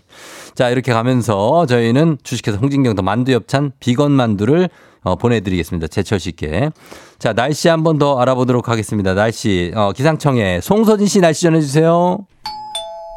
[0.55, 4.69] 자, 이렇게 가면서 저희는 주식회사 홍진경 더 만두 엽찬 비건 만두를
[5.03, 5.87] 어, 보내드리겠습니다.
[5.89, 6.71] 제철 씨께.
[7.19, 9.15] 자, 날씨 한 번 더 알아보도록 하겠습니다.
[9.15, 12.19] 날씨, 어, 기상청에 송서진 씨 날씨 전해주세요.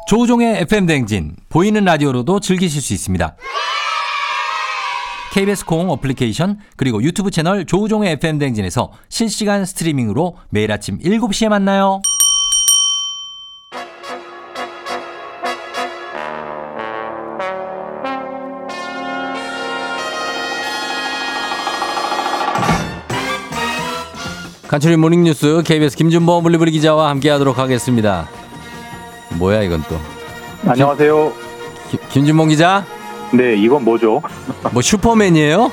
[0.08, 3.36] 조우종의 FM 댕진 보이는 라디오로도 즐기실 수 있습니다.
[5.32, 12.02] KBS 콩 어플리케이션 그리고 유튜브 채널 조우종의 FM 댕진에서 실시간 스트리밍으로 매일 아침 7시에 만나요.
[24.68, 28.28] 간추린 모닝뉴스 KBS 김준범 물리브리 기자와 함께하도록 하겠습니다.
[29.38, 29.96] 뭐야 이건 또
[30.70, 31.32] 안녕하세요.
[31.90, 32.84] 김, 김준범 기자?
[33.32, 34.20] 네, 이건 뭐죠?
[34.72, 35.72] 뭐 슈퍼맨이에요?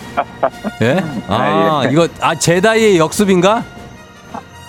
[0.82, 1.02] 예?
[1.28, 1.92] 아, 아, 예.
[1.92, 3.64] 이거 아 제다이의 역습인가?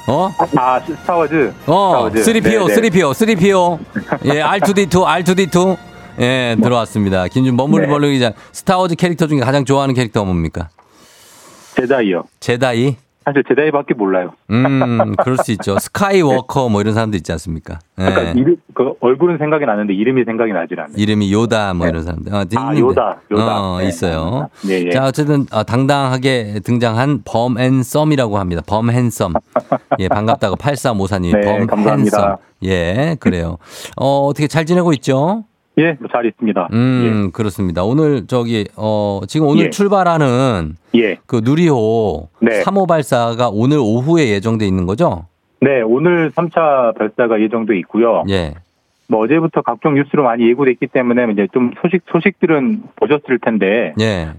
[0.08, 0.30] 어?
[0.58, 1.54] 아, 스타워즈.
[1.68, 2.24] 어, 스타워즈.
[2.24, 2.90] 3PO, 네, 네.
[2.90, 3.80] 3PO, 3PO.
[4.26, 5.78] 예, R2D2, R2D2.
[6.20, 7.28] 예, 들어왔습니다.
[7.28, 8.12] 김준 머무리 네.
[8.14, 8.34] 기자.
[8.52, 10.70] 스타워즈 캐릭터 중에 가장 좋아하는 캐릭터가 뭡니까?
[11.76, 12.24] 제다이요.
[12.40, 12.98] 제다이?
[13.24, 14.34] 사실 제다이밖에 몰라요.
[14.50, 15.78] 음, 그럴 수 있죠.
[15.80, 17.80] 스카이워커 뭐 이런 사람도 있지 않습니까?
[18.00, 18.06] 예.
[18.06, 20.96] 그러니까 이름, 그 얼굴은 생각이 나는데 이름이 생각이 나질 않아요.
[20.98, 22.34] 이름이 요다 뭐 이런 사람들.
[22.34, 22.80] 어, 아, 있는데.
[22.80, 23.62] 요다, 요다.
[23.62, 23.88] 어, 네.
[23.88, 24.50] 있어요.
[24.66, 24.90] 네, 예.
[24.90, 28.62] 자, 어쨌든 어, 당당하게 등장한 범앤썸이라고 합니다.
[28.66, 29.34] 범핸섬.
[30.00, 31.38] 예, 반갑다고 8354님.
[31.40, 31.66] 네.
[31.68, 32.38] 감사합니다.
[32.64, 33.58] 예, 그래요.
[33.98, 35.44] 어, 어떻게 잘 지내고 있죠?
[35.78, 36.70] 예, 뭐잘 있습니다.
[36.74, 37.84] 음, 그렇습니다.
[37.84, 39.70] 오늘 저기 어, 지금 오늘 예.
[39.70, 41.18] 출발하는 예.
[41.26, 42.62] 그 누리호 네.
[42.64, 45.26] 3호 발사가 오늘 오후에 예정돼 있는 거죠?
[45.62, 48.24] 네, 오늘 3차 발사가 예정돼 있고요.
[48.30, 48.56] 예.
[49.08, 54.30] 뭐 어제부터 각종 뉴스로 많이 예고됐기 때문에 이제 좀 소식 소식들은 보셨을 텐데 예.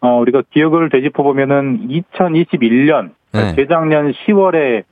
[0.00, 3.54] 어 우리가 기억을 되짚어 보면은 2021년 네.
[3.56, 4.84] 재작년 10월에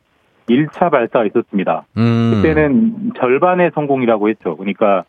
[0.49, 1.85] 1차 발사가 있었습니다.
[1.97, 2.33] 음.
[2.35, 4.57] 그때는 절반의 성공이라고 했죠.
[4.57, 5.05] 그러니까 어,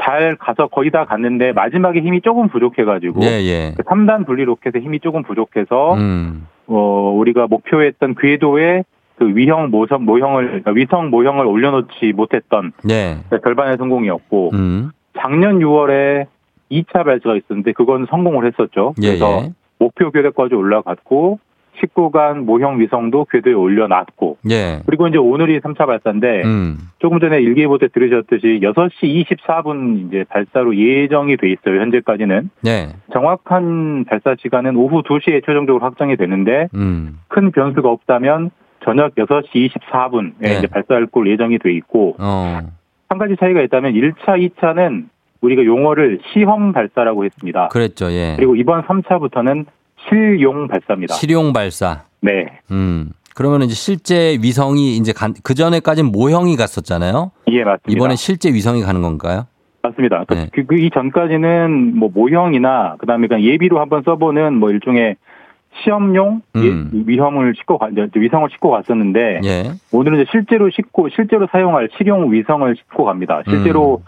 [0.00, 3.74] 잘 가서 거의 다 갔는데 마지막에 힘이 조금 부족해가지고 예, 예.
[3.78, 6.46] 3단 분리 로켓의 힘이 조금 부족해서 음.
[6.66, 8.84] 어, 우리가 목표했던 궤도에
[9.16, 13.18] 그 위형 모성 모형을 그러니까 위성 모형을 올려놓지 못했던 예.
[13.42, 14.90] 절반의 성공이었고 음.
[15.18, 16.26] 작년 6월에
[16.70, 18.94] 2차 발사가 있었는데 그건 성공을 했었죠.
[19.02, 19.52] 예, 그래서 예.
[19.78, 21.38] 목표 궤도까지 올라갔고
[21.80, 24.80] 19간 모형 위성도 궤도에 올려놨고 예.
[24.86, 26.78] 그리고 이제 오늘이 3차 발사인데 음.
[26.98, 31.80] 조금 전에 일기예보 때 들으셨듯이 6시 24분 이제 발사로 예정이 돼 있어요.
[31.80, 32.88] 현재까지는 예.
[33.12, 37.18] 정확한 발사 시간은 오후 2시에 최종적으로 확정이 되는데 음.
[37.28, 38.50] 큰 변수가 없다면
[38.84, 40.58] 저녁 6시 24분에 네.
[40.58, 42.60] 이제 발사할 걸로 예정이 돼 있고 어.
[43.08, 45.06] 한 가지 차이가 있다면 1차, 2차는
[45.40, 47.68] 우리가 용어를 시험 발사라고 했습니다.
[47.68, 48.10] 그랬죠.
[48.12, 48.34] 예.
[48.36, 49.66] 그리고 이번 3차부터는
[50.08, 51.14] 실용 발사입니다.
[51.14, 52.04] 실용 발사.
[52.20, 52.46] 네.
[52.70, 53.10] 음.
[53.34, 57.30] 그러면 이제 실제 위성이 이제 그 전에까지는 모형이 갔었잖아요.
[57.48, 57.90] 예, 맞습니다.
[57.90, 59.46] 이번에 실제 위성이 가는 건가요?
[59.82, 60.24] 맞습니다.
[60.28, 60.48] 그, 네.
[60.52, 65.16] 그, 그 이 전까지는 뭐 모형이나 그다음에 그냥 예비로 한번 써보는 뭐 일종의
[65.82, 66.90] 시험용 음.
[66.92, 69.70] 예, 위험을 싣고 가, 위성을 싣고 갔었는데 예.
[69.92, 73.42] 오늘은 이제 실제로 싣고 실제로 사용할 실용 위성을 싣고 갑니다.
[73.48, 74.04] 실제로 음.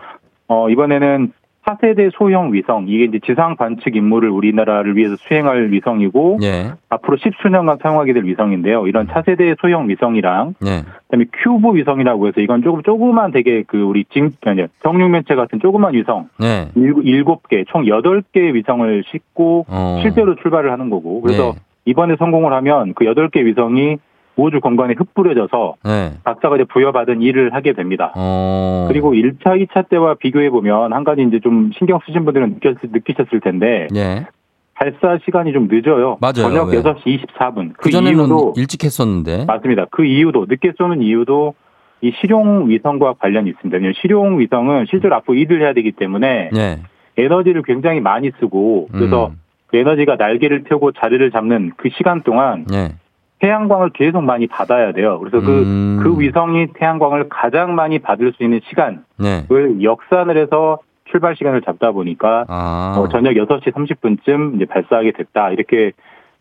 [0.48, 1.32] 어 이번에는
[1.66, 6.72] 4세대 소형 위성 이게 이제 지상 관측 임무를 우리나라를 위해서 수행할 위성이고 예.
[6.88, 8.86] 앞으로 십수년간 사용하게 될 위성인데요.
[8.88, 10.82] 이런 차세대 소형 위성이랑 예.
[11.06, 15.94] 그다음에 큐브 위성이라고 해서 이건 조금 조그만 되게 그 우리 징 아니 정육면체 같은 조그만
[15.94, 16.68] 위성 예.
[16.74, 19.98] 일곱- 개, 총 여덟 개의 위성을 싣고 어.
[20.02, 21.20] 실제로 출발을 하는 거고.
[21.20, 21.60] 그래서 네.
[21.84, 23.96] 이번에 성공을 하면 그 여덟 개 위성이
[24.36, 26.12] 우주 공간에 흩뿌려져서 예.
[26.24, 28.12] 각자가 이제 부여받은 일을 하게 됩니다.
[28.16, 28.86] 어.
[28.88, 33.40] 그리고 1차, 2차 때와 비교해 보면 한 가지 이제 좀 신경 쓰신 분들은 느꼈, 느끼셨을
[33.40, 34.26] 텐데 예.
[34.74, 36.18] 발사 시간이 좀 늦어요.
[36.20, 36.48] 맞아요.
[36.48, 36.82] 저녁 왜?
[36.82, 37.74] 6시 24분.
[37.76, 39.44] 그 이유도 일찍 했었는데.
[39.44, 39.86] 맞습니다.
[39.90, 41.54] 그 이유도 늦게 쏘는 이유도
[42.00, 43.76] 이 실용 위성과 관련이 있습니다.
[43.76, 46.80] 왜냐하면 실용 위성은 실제로 앞으로 일을 해야 되기 때문에 예.
[47.16, 49.40] 에너지를 굉장히 많이 쓰고 그래서 음.
[49.68, 52.94] 그 에너지가 날개를 펴고 자리를 잡는 그 시간 동안 예.
[53.42, 55.18] 태양광을 계속 많이 받아야 돼요.
[55.18, 56.00] 그래서 그, 음.
[56.00, 59.44] 그 위성이 태양광을 가장 많이 받을 수 있는 시간을 예.
[59.82, 60.78] 역산을 해서
[61.10, 62.94] 출발 시간을 잡다 보니까 아.
[62.96, 65.50] 어, 저녁 6시 30분쯤 이제 발사하게 됐다.
[65.50, 65.90] 이렇게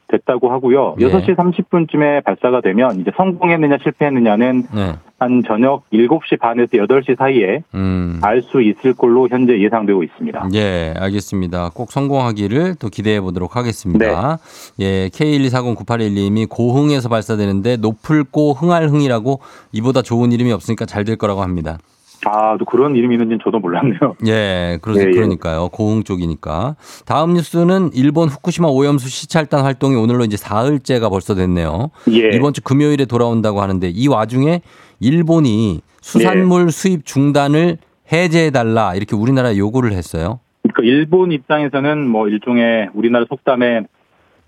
[0.10, 0.96] 됐다고 하고요.
[1.00, 1.08] 예.
[1.08, 4.94] 6시 30분쯤에 발사가 되면 이제 성공했느냐 실패했느냐는 네.
[5.22, 8.20] 한 저녁 7시 반에서 8시 사이에 음.
[8.24, 10.50] 알수 있을 걸로 현재 예상되고 있습니다.
[10.56, 11.70] 예, 알겠습니다.
[11.76, 14.40] 꼭 성공하기를 또 기대해 보도록 하겠습니다.
[14.80, 14.86] 네.
[14.86, 19.40] 예, K1240981님이 고흥에서 발사되는데 높을 고 흥할흥이라고
[19.74, 21.80] 이보다 좋은 이름이 없으니까 잘 될 거라고 합니다.
[22.26, 24.16] 아, 또 그런 이름이 있는지는 저도 몰랐네요.
[24.28, 25.12] 예, 그러, 예, 예.
[25.12, 25.70] 그러니까요.
[25.70, 26.76] 고흥 쪽이니까.
[27.06, 31.90] 다음 뉴스는 일본 후쿠시마 오염수 시찰단 활동이 오늘로 이제 사흘째가 벌써 됐네요.
[32.12, 32.36] 예.
[32.36, 34.62] 이번 주 금요일에 돌아온다고 하는데 이 와중에
[35.02, 36.70] 일본이 수산물 예.
[36.70, 37.78] 수입 중단을
[38.12, 40.40] 해제해달라 이렇게 우리나라에 요구를 했어요.
[40.64, 43.82] 그러니까 일본 입장에서는 뭐 일종의 우리나라 속담에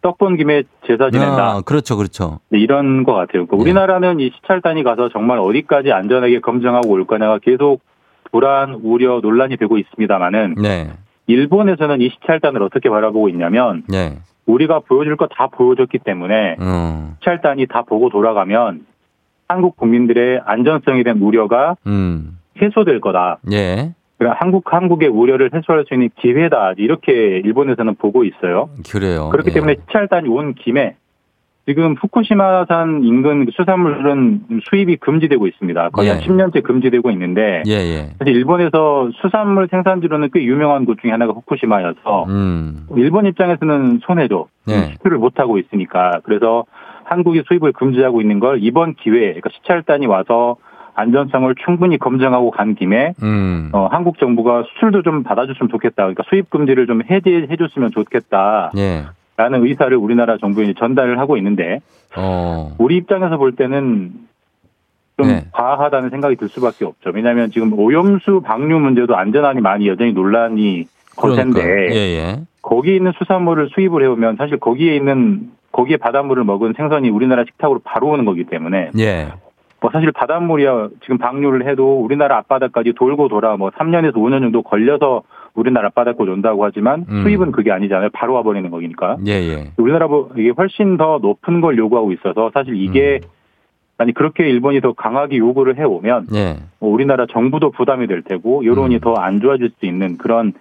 [0.02, 1.52] 떡본 김에 제사 지낸다.
[1.52, 2.40] 아, 그렇죠, 그렇죠.
[2.50, 3.46] 네, 이런 것 같아요.
[3.46, 3.62] 그러니까 네.
[3.62, 7.82] 우리나라는 이 시찰단이 가서 정말 어디까지 안전하게 검증하고 올 거냐가 계속
[8.32, 10.92] 불안, 우려, 논란이 되고 있습니다만은 네,
[11.28, 14.18] 일본에서는 이 시찰단을 어떻게 바라보고 있냐면 네.
[14.46, 18.86] 우리가 보여줄 거 다 보여줬기 때문에 어, 시찰단이 다 보고 돌아가면
[19.48, 23.40] 한국 국민들의 안전성에 대한 우려가 음, 해소될 거다.
[23.52, 26.74] 예, 그러니까 한국 한국의 우려를 해소할 수 있는 기회다.
[26.78, 27.12] 이렇게
[27.44, 28.70] 일본에서는 보고 있어요.
[28.90, 29.30] 그래요.
[29.30, 29.54] 그렇기 예.
[29.54, 30.96] 때문에 시찰단이 온 김에
[31.66, 35.90] 지금 후쿠시마산 인근 수산물은 수입이 금지되고 있습니다.
[35.90, 36.26] 거의 한 예.
[36.26, 38.10] 10년째 금지되고 있는데 예, 예.
[38.20, 44.48] 사실 일본에서 수산물 생산지로는 꽤 유명한 곳 중에 하나가 후쿠시마여서 음, 일본 입장에서는 손해죠.
[44.68, 44.92] 네.
[44.94, 46.66] 수출을 못 하고 있으니까 그래서
[47.14, 50.58] 한국이 수입을 금지하고 있는 걸 이번 기회에 그러니까 시찰단이 와서
[50.96, 53.70] 안전성을 충분히 검증하고 간 김에 음.
[53.72, 56.04] 어, 한국 정부가 수출도 좀 받아줬으면 좋겠다.
[56.04, 58.72] 그러니까 수입 금지를 좀 해제해 줬으면 좋겠다.
[58.78, 59.06] 예.
[59.36, 61.80] 라는 의사를 우리나라 정부에 전달을 하고 있는데
[62.16, 62.76] 어.
[62.78, 64.12] 우리 입장에서 볼 때는
[65.18, 65.46] 좀 네.
[65.52, 67.12] 과하다는 생각이 들 수밖에 없죠.
[67.14, 70.86] 왜냐하면 지금 오염수 방류 문제도 안전하니 많이 여전히 논란이
[71.16, 71.90] 거센데.
[71.92, 72.42] 예, 예.
[72.62, 78.08] 거기 있는 수산물을 수입을 해오면 사실 거기에 있는 거기에 바닷물을 먹은 생선이 우리나라 식탁으로 바로
[78.08, 79.34] 오는 거기 때문에 예.
[79.82, 85.24] 뭐 사실 바닷물이야 지금 방류를 해도 우리나라 앞바다까지 돌고 돌아 뭐 3년에서 5년 정도 걸려서
[85.56, 87.24] 우리나라 앞바다까지 온다고 하지만 음.
[87.24, 88.10] 수입은 그게 아니잖아요.
[88.14, 89.18] 바로 와버리는 거니까.
[89.28, 89.72] 예, 예.
[89.78, 93.28] 우리나라보다 이게 훨씬 더 높은 걸 요구하고 있어서 사실 이게 음.
[93.98, 96.56] 아니 그렇게 일본이 더 강하게 요구를 해오면 예.
[96.80, 99.00] 뭐 우리나라 정부도 부담이 될 테고 여론이 음.
[99.02, 100.54] 더안 좋아질 수 있는 그런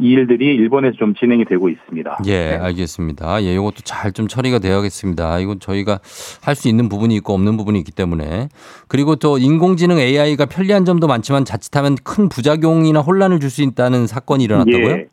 [0.00, 2.18] 일들이 일본에서 좀 진행이 되고 있습니다.
[2.26, 3.42] 예, 알겠습니다.
[3.42, 5.38] 예, 이것도 잘 좀 처리가 되어야겠습니다.
[5.40, 5.98] 이건 저희가
[6.42, 8.48] 할 수 있는 부분이 있고 없는 부분이 있기 때문에.
[8.88, 14.44] 그리고 또 인공지능 AI가 편리한 점도 많지만 자칫하면 큰 부작용이나 혼란을 줄 수 있다는 사건이
[14.44, 14.90] 일어났다고요?
[14.90, 15.06] 예.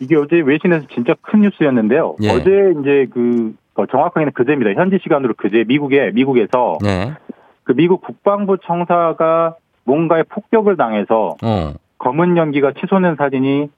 [0.00, 2.16] 이게 어제 외신에서 진짜 큰 뉴스였는데요.
[2.22, 2.28] 예.
[2.30, 2.50] 어제
[2.80, 4.72] 이제 그 어, 정확하게는 그제입니다.
[4.78, 7.12] 현지 시간으로 그제 미국에 미국에서 네.
[7.64, 9.54] 그 미국 국방부 청사가
[9.84, 11.72] 뭔가에 폭격을 당해서 어.
[11.98, 13.68] 검은 연기가 치솟는 사진이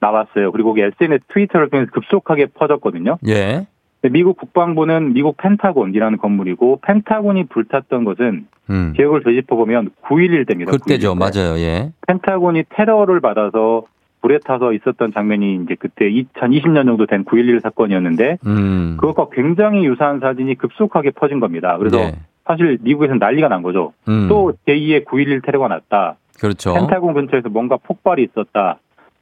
[0.00, 0.50] 나왔어요.
[0.52, 3.18] 그리고 SNS 트위터를 통해서 급속하게 퍼졌거든요.
[3.28, 3.66] 예.
[4.02, 8.94] 미국 국방부는 미국 펜타곤이라는 건물이고 펜타곤이 불탔던 것은 음.
[8.96, 10.72] 기억을 되짚어 보면 9.11 때입니다.
[10.72, 11.14] 그때죠.
[11.14, 11.40] 9.11 때.
[11.40, 11.58] 맞아요.
[11.58, 11.92] 예.
[12.06, 13.84] 펜타곤이 테러를 받아서
[14.22, 18.96] 불에 타서 있었던 장면이 이제 그때 2020년 정도 된 9.11 사건이었는데 음.
[18.98, 21.76] 그것과 굉장히 유사한 사진이 급속하게 퍼진 겁니다.
[21.78, 22.14] 그래서 예.
[22.46, 23.92] 사실 미국에서는 난리가 난 거죠.
[24.08, 24.28] 음.
[24.28, 26.16] 또 제2의 9.11 테러가 났다.
[26.38, 26.72] 그렇죠.
[26.74, 28.78] 펜타곤 근처에서 뭔가 폭발이 있었다.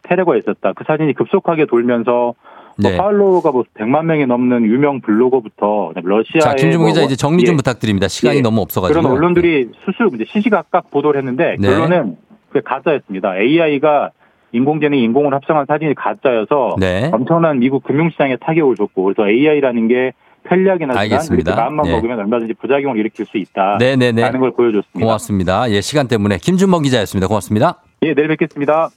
[0.08, 0.72] 테러가 있었다.
[0.74, 2.34] 그 사진이 급속하게 돌면서
[2.80, 2.96] 뭐 네.
[2.96, 7.56] 팔로워가 뭐 100만 명이 넘는 유명 블로거부터 러시아의 자, 기자 뭐 이제 정리 좀 예,
[7.56, 8.06] 부탁드립니다.
[8.06, 8.40] 시간이 예.
[8.40, 9.00] 너무 없어가지고.
[9.00, 11.68] 그런 언론들이 수술 이제 시시각각 보도를 했는데 네.
[11.68, 12.16] 결론은
[12.48, 13.36] 그게 가짜였습니다.
[13.36, 14.10] AI가
[14.52, 17.10] 인공지능 인공을 합성한 사진이 가짜여서 네.
[17.12, 20.12] 엄청난 미국 금융시장에 타격을 줬고 그래서 AI라는 게
[20.44, 21.92] 편리하긴 하지만 마음만 예.
[21.92, 23.76] 먹으면 얼마든지 부작용을 일으킬 수 있다.
[23.78, 24.22] 네네네.
[24.22, 25.00] 라는 걸 보여줬습니다.
[25.00, 25.70] 고맙습니다.
[25.70, 27.26] 예, 시간 때문에 김준범 기자였습니다.
[27.26, 27.82] 고맙습니다.
[28.02, 28.88] 예, 내일 뵙겠습니다.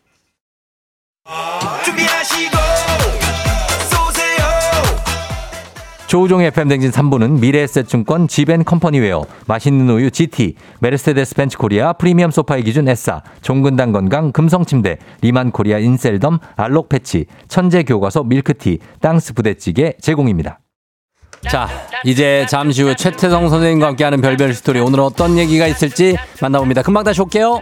[6.12, 12.90] 조우종의 FM 댕진 3부는 미래에셋증권 지벤컴퍼니웨어, 맛있는 우유 GT, 메르세데스 벤츠 코리아 프리미엄 소파의 기준
[12.90, 20.60] S사, 종근당 건강 금성침대, 리만 코리아 인셀덤 알록 패치, 천재 교과서 밀크티, 땅스 부대찌개 제공입니다.
[21.50, 21.70] 자,
[22.04, 26.82] 이제 잠시 후 최태성 선생님과 함께하는 별별 히스토리 오늘 어떤 얘기가 있을지 만나봅니다.
[26.82, 27.62] 금방 다시 올게요.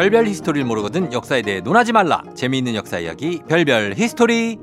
[0.00, 2.22] 별별 히스토리를 모르거든 역사에 대해 논하지 말라.
[2.34, 4.56] 재미있는 역사 이야기 별별 히스토리.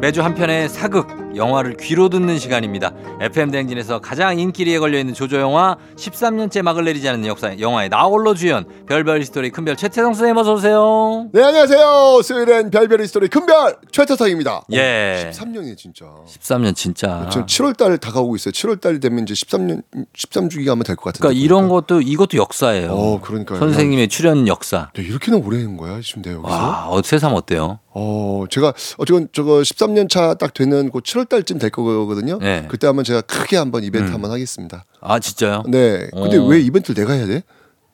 [0.00, 2.92] 매주 한 편의 사극 영화를 귀로 듣는 시간입니다.
[3.20, 8.34] FM 대행진에서 가장 인기리에 걸려 있는 조조 영화 13년째 막을 내리지 않는 역사 영화의 나홀로
[8.34, 11.28] 주연 별별 히스토리 큰별 최태성 선생님 어서 오세요.
[11.32, 12.22] 네 안녕하세요.
[12.22, 14.64] 수요일엔 별별 히스토리 큰별 최태성입니다.
[14.72, 15.30] 예.
[15.32, 16.06] 13년이 진짜.
[16.26, 17.28] 13년 진짜.
[17.30, 18.52] 지금 7월 달 다가오고 있어요.
[18.52, 19.82] 7월 달 되면 이제 13년
[20.16, 21.18] 13주기가 하면 될것 같은데.
[21.20, 22.90] 그러니까 이런 것도 이것도 역사예요.
[22.92, 24.90] 어 그러니까 선생님의 출연 역사.
[24.94, 26.54] 네, 이렇게나 오래 한 거야 지금 내가 여기서.
[26.54, 27.78] 와, 어, 세상 어때요?
[27.94, 32.38] 어 제가 어쨌건 저거 13년 차 딱 되는 그 7월 달쯤 될 거거든요.
[32.40, 32.66] 네.
[32.68, 34.14] 그때 한번 제가 크게 한번 이벤트 음.
[34.14, 34.84] 한번 하겠습니다.
[35.00, 35.62] 아 진짜요?
[35.68, 36.08] 네.
[36.12, 36.44] 근데 어.
[36.46, 37.42] 왜 이벤트를 내가 해야 돼?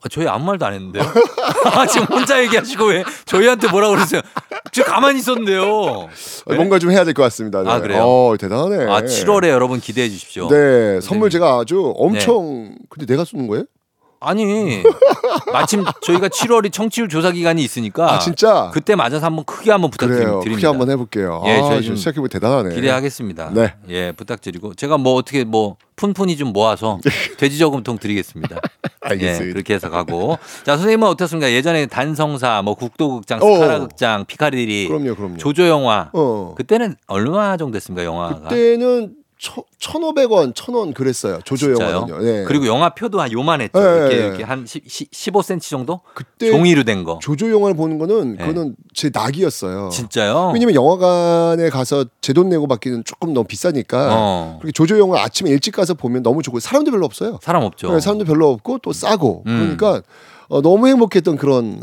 [0.03, 1.03] 아, 저희 아무 말도 안 했는데요.
[1.75, 4.23] 아, 지금 혼자 얘기하시고 왜 저희한테 뭐라 그러세요?
[4.73, 5.63] 저 가만히 있었는데요.
[5.69, 6.09] 어,
[6.47, 7.63] 뭔가 좀 해야 될 것 같습니다.
[7.63, 7.69] 네.
[7.71, 8.03] 아, 그래요?
[8.03, 8.91] 어 대단하네.
[8.91, 10.49] 아 7월에 여러분 기대해 주십시오.
[10.49, 13.65] 네 선물 제가 아주 엄청 근데 내가 쏘는 거예요?
[14.21, 14.83] 아니
[15.51, 18.71] 마침 저희가 7월이 청취율 조사 기간이 있으니까 아 진짜?
[18.73, 20.11] 그때 맞아서 한번 크게 한번 그래요.
[20.41, 20.55] 부탁드립니다.
[20.57, 21.43] 크게 한번 해볼게요.
[21.47, 22.75] 예, 아, 저희 좀좀 시작해보면 대단하네.
[22.75, 23.51] 기대하겠습니다.
[23.55, 23.75] 네.
[23.89, 26.99] 예, 부탁드리고 제가 뭐 어떻게 뭐 푼푼이 좀 모아서
[27.39, 28.61] 돼지 저금통 드리겠습니다.
[29.01, 29.47] 알겠습니다.
[29.47, 30.39] 예, 그렇게 해서 가고.
[30.65, 31.51] 자, 선생님은 어떻습니까?
[31.51, 33.55] 예전에 단성사, 뭐 국도극장, 어.
[33.55, 35.37] 스카라극장, 피카리리, 그럼요, 그럼요.
[35.39, 36.11] 조조 영화.
[36.13, 36.55] 어.
[36.57, 38.49] 그때는 얼마 정도 됐습니까, 영화가?
[38.49, 41.39] 그때는 천, 1,500원, 1,000원 그랬어요.
[41.45, 41.73] 조조?
[41.73, 42.19] 영화는요.
[42.19, 42.45] 네.
[42.45, 43.79] 그리고 영화표도 한 요만했죠.
[43.81, 44.27] 네, 이렇게, 네.
[44.27, 46.03] 이렇게 한 10, 15cm 정도?
[46.15, 47.19] 그때 종이로 된 거.
[47.23, 48.47] 조조 영화를 보는 거는 네.
[48.47, 49.89] 그거는 제 낙이었어요.
[49.91, 50.51] 진짜요?
[50.53, 54.09] 왜냐면 영화관에 가서 제 돈 내고 받기는 조금 너무 비싸니까.
[54.13, 54.59] 어.
[54.61, 57.39] 그리고 조조 영화 아침에 일찍 가서 보면 너무 좋고 사람도 별로 없어요.
[57.43, 57.93] 사람 없죠.
[57.93, 59.75] 네, 사람도 별로 없고 또 싸고 음.
[59.79, 60.03] 그러니까
[60.49, 61.81] 어, 너무 행복했던 그런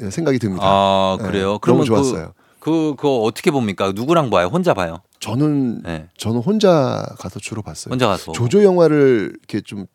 [0.00, 0.62] 어, 생각이 듭니다.
[0.64, 1.46] 아, 네, 그래요?
[1.46, 2.32] 너무 그러면 좋았어요.
[2.36, 3.92] 그, 그, 그거 어떻게 봅니까?
[3.94, 4.48] 누구랑 봐요?
[4.52, 5.00] 혼자 봐요?
[5.20, 6.06] 저는 네.
[6.18, 7.90] 저는 혼자 가서 주로 봤어요.
[7.92, 8.32] 혼자 가서.
[8.32, 9.86] 조조 영화를 이렇게 좀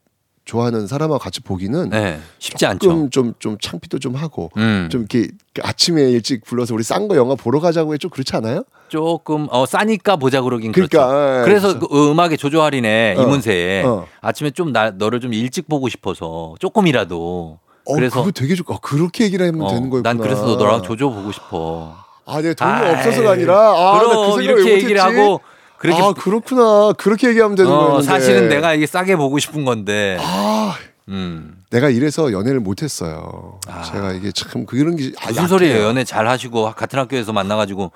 [0.46, 2.20] 좋아하는 사람하고 같이 보기는 네.
[2.40, 2.80] 쉽지 않죠.
[2.90, 4.90] 조금 좀, 좀 창피도 좀 하고 음.
[4.92, 8.64] 좀 이렇게 아침에 일찍 불러서 우리 싼 거 영화 보러 가자고 해좀 그렇지 않아요?
[8.90, 11.40] 조금 어 싸니까 보자 그러긴 그러니까, 그렇죠.
[11.40, 11.88] 예, 그래서 그래서.
[11.88, 14.06] 그 음악의 조조 할인에 어, 이문세에 어.
[14.20, 18.80] 아침에 좀 나, 너를 좀 일찍 보고 싶어서 조금이라도 어, 그래서 그거 되게 좋고 어,
[18.82, 20.14] 그렇게 얘기를 하면 어, 되는 거였구나.
[20.14, 21.96] 난 그래서 너랑 조조 보고 싶어.
[22.26, 25.02] 아, 내가 돈이 아이, 없어서가 아니라 아, 그럼 나그 생각을 이렇게 왜 얘기를?
[25.02, 25.42] 하고
[25.78, 30.18] 그렇게 아 그렇구나 그렇게 얘기하면 되는 어, 거였는데 사실은 내가 이게 싸게 보고 싶은 건데.
[30.22, 30.76] 아
[31.10, 31.58] 음.
[31.70, 33.60] 내가 이래서 연애를 못했어요.
[33.68, 33.82] 아.
[33.82, 35.48] 제가 이게 참 그런 게 아, 무슨 약해요.
[35.48, 35.84] 소리예요?
[35.84, 37.92] 연애 잘 하시고 같은 학교에서 만나가지고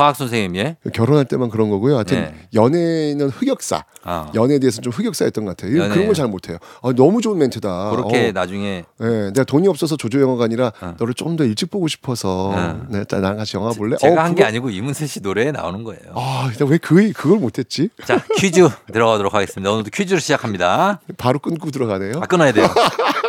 [0.00, 0.76] 화학 선생님 예?
[0.94, 1.96] 결혼할 때만 그런 거고요.
[1.96, 2.34] 하여튼 네.
[2.54, 3.84] 연애는 흑역사.
[4.02, 4.32] 아.
[4.34, 5.76] 연애에 대해서는 좀 흑역사였던 것 같아요.
[5.78, 5.88] 연애.
[5.92, 6.56] 그런 걸 잘 못해요.
[6.82, 7.90] 아, 너무 좋은 멘트다.
[7.90, 8.32] 그렇게 어.
[8.32, 10.94] 나중에 네, 내가 돈이 없어서 조조 영화가 아니라 어.
[10.98, 12.86] 너를 조금 더 일찍 보고 싶어서 어.
[12.88, 13.96] 네, 나- 나랑 같이 영화 볼래?
[13.98, 16.00] 제가 어, 한게 그거- 아니고 이문세 씨 노래에 나오는 거예요.
[16.14, 17.90] 아, 왜 그, 그걸 못했지?
[18.06, 19.70] 자 퀴즈 들어가도록 하겠습니다.
[19.70, 21.00] 오늘도 퀴즈로 시작합니다.
[21.18, 22.14] 바로 끊고 들어가네요.
[22.20, 22.66] 아 끊어야 돼요.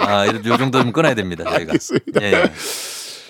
[0.01, 1.43] 아, 요 정도면 끊어야 됩니다.
[1.43, 1.57] 저희가.
[1.73, 2.21] 알겠습니다.
[2.21, 2.51] 예, 예.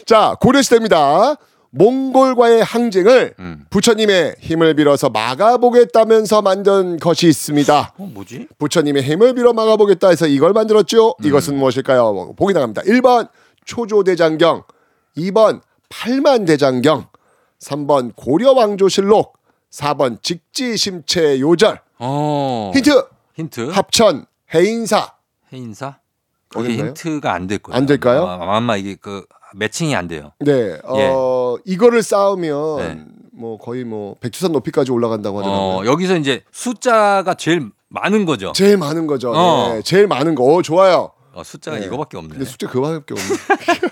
[0.05, 1.35] 자, 고려시대입니다.
[1.71, 3.65] 몽골과의 항쟁을 음.
[3.69, 7.93] 부처님의 힘을 빌어서 막아보겠다면서 만든 것이 있습니다.
[7.97, 8.47] 어 뭐지?
[8.57, 11.15] 부처님의 힘을 빌어 막아보겠다 해서 이걸 만들었죠.
[11.23, 12.33] 이것은 무엇일까요?
[12.35, 12.81] 보기 나갑니다.
[12.83, 13.29] 1번
[13.65, 14.63] 초조대장경,
[15.17, 17.07] 2번 팔만대장경,
[17.61, 19.37] 3번 고려왕조실록,
[19.71, 21.79] 4번 직지심체 요절.
[21.99, 22.71] 어.
[22.75, 23.03] 힌트
[23.35, 23.69] 힌트.
[23.69, 25.13] 합천 해인사.
[25.53, 25.99] 해인사?
[26.53, 26.87] 어딘가요?
[26.89, 27.77] 힌트가 안 될 거예요.
[27.77, 28.25] 안 될까요?
[28.27, 29.25] 아, 아마 이게 그
[29.55, 30.31] 매칭이 안 돼요.
[30.39, 32.83] 네, 어 이거를 쌓으면 예.
[32.93, 33.05] 네.
[33.33, 35.67] 뭐 거의 뭐 백두산 높이까지 올라간다고 하더라고요.
[35.77, 38.51] 어, 여기서 이제 숫자가 제일 많은 거죠.
[38.53, 39.31] 제일 많은 거죠.
[39.31, 39.73] 어.
[39.73, 40.43] 네, 제일 많은 거.
[40.43, 41.11] 어, 좋아요.
[41.33, 41.85] 어, 숫자가 네.
[41.85, 42.29] 이거밖에 없네.
[42.29, 43.89] 근데 숫자 그거밖에 없네.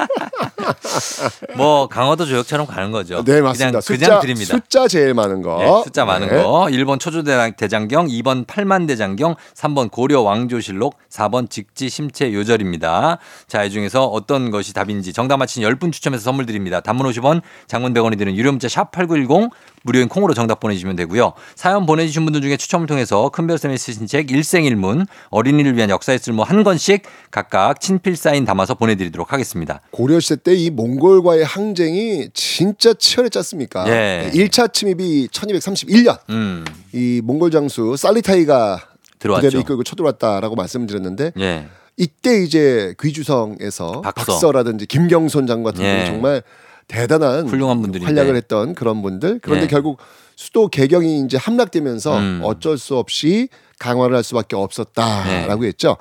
[1.56, 3.24] 뭐 강화도 조역처럼 가는 거죠.
[3.24, 3.80] 네, 맞습니다.
[3.80, 4.56] 그냥, 숫자 그냥 드립니다.
[4.56, 5.58] 숫자 제일 많은 거.
[5.58, 6.42] 네, 숫자 많은 네.
[6.42, 6.68] 거.
[6.70, 13.18] 1번 초조대장경, 2번 팔만대장경, 3번 고려 왕조실록, 4번 직지 심체 요절입니다.
[13.48, 16.80] 자, 이 중에서 어떤 것이 답인지 정답 맞힌 10분 추첨해서 선물 드립니다.
[16.80, 19.50] 단문 50원, 장문 100원이 드는 유료 문자 샵8910
[19.84, 21.34] 무료인 콩으로 정답 보내주시면 되고요.
[21.56, 26.64] 사연 보내주신 분들 중에 추첨을 통해서 큰별쌤이 쓰신 책 일생일문 어린이를 위한 역사의 쓸모 한
[26.64, 29.82] 권씩 각각 친필 사인 담아서 보내드리도록 하겠습니다.
[29.92, 33.88] 고려시대 때 이 몽골과의 항쟁이 진짜 치열했지 않습니까?
[33.88, 34.30] 예.
[34.34, 36.20] 1차 침입이 1231년.
[36.30, 38.82] 음, 이 몽골 장수 살리타이가
[39.20, 39.46] 들어왔죠.
[39.48, 41.68] 부대를 이끌고 쳐들어왔다라고 말씀드렸는데 예.
[41.98, 44.34] 이때 이제 귀주성에서 박서.
[44.34, 44.52] 박서.
[44.52, 45.96] 라든지 김경손 장관 같은 예.
[45.98, 46.44] 분이 정말
[46.90, 48.12] 대단한 훌륭한 분들인데.
[48.12, 49.68] 활약을 했던 그런 분들 그런데 예.
[49.68, 50.00] 결국
[50.36, 52.42] 수도 개경이 이제 함락되면서 음.
[52.44, 55.68] 어쩔 수 없이 강화를 할 수밖에 없었다라고 네.
[55.68, 55.96] 했죠.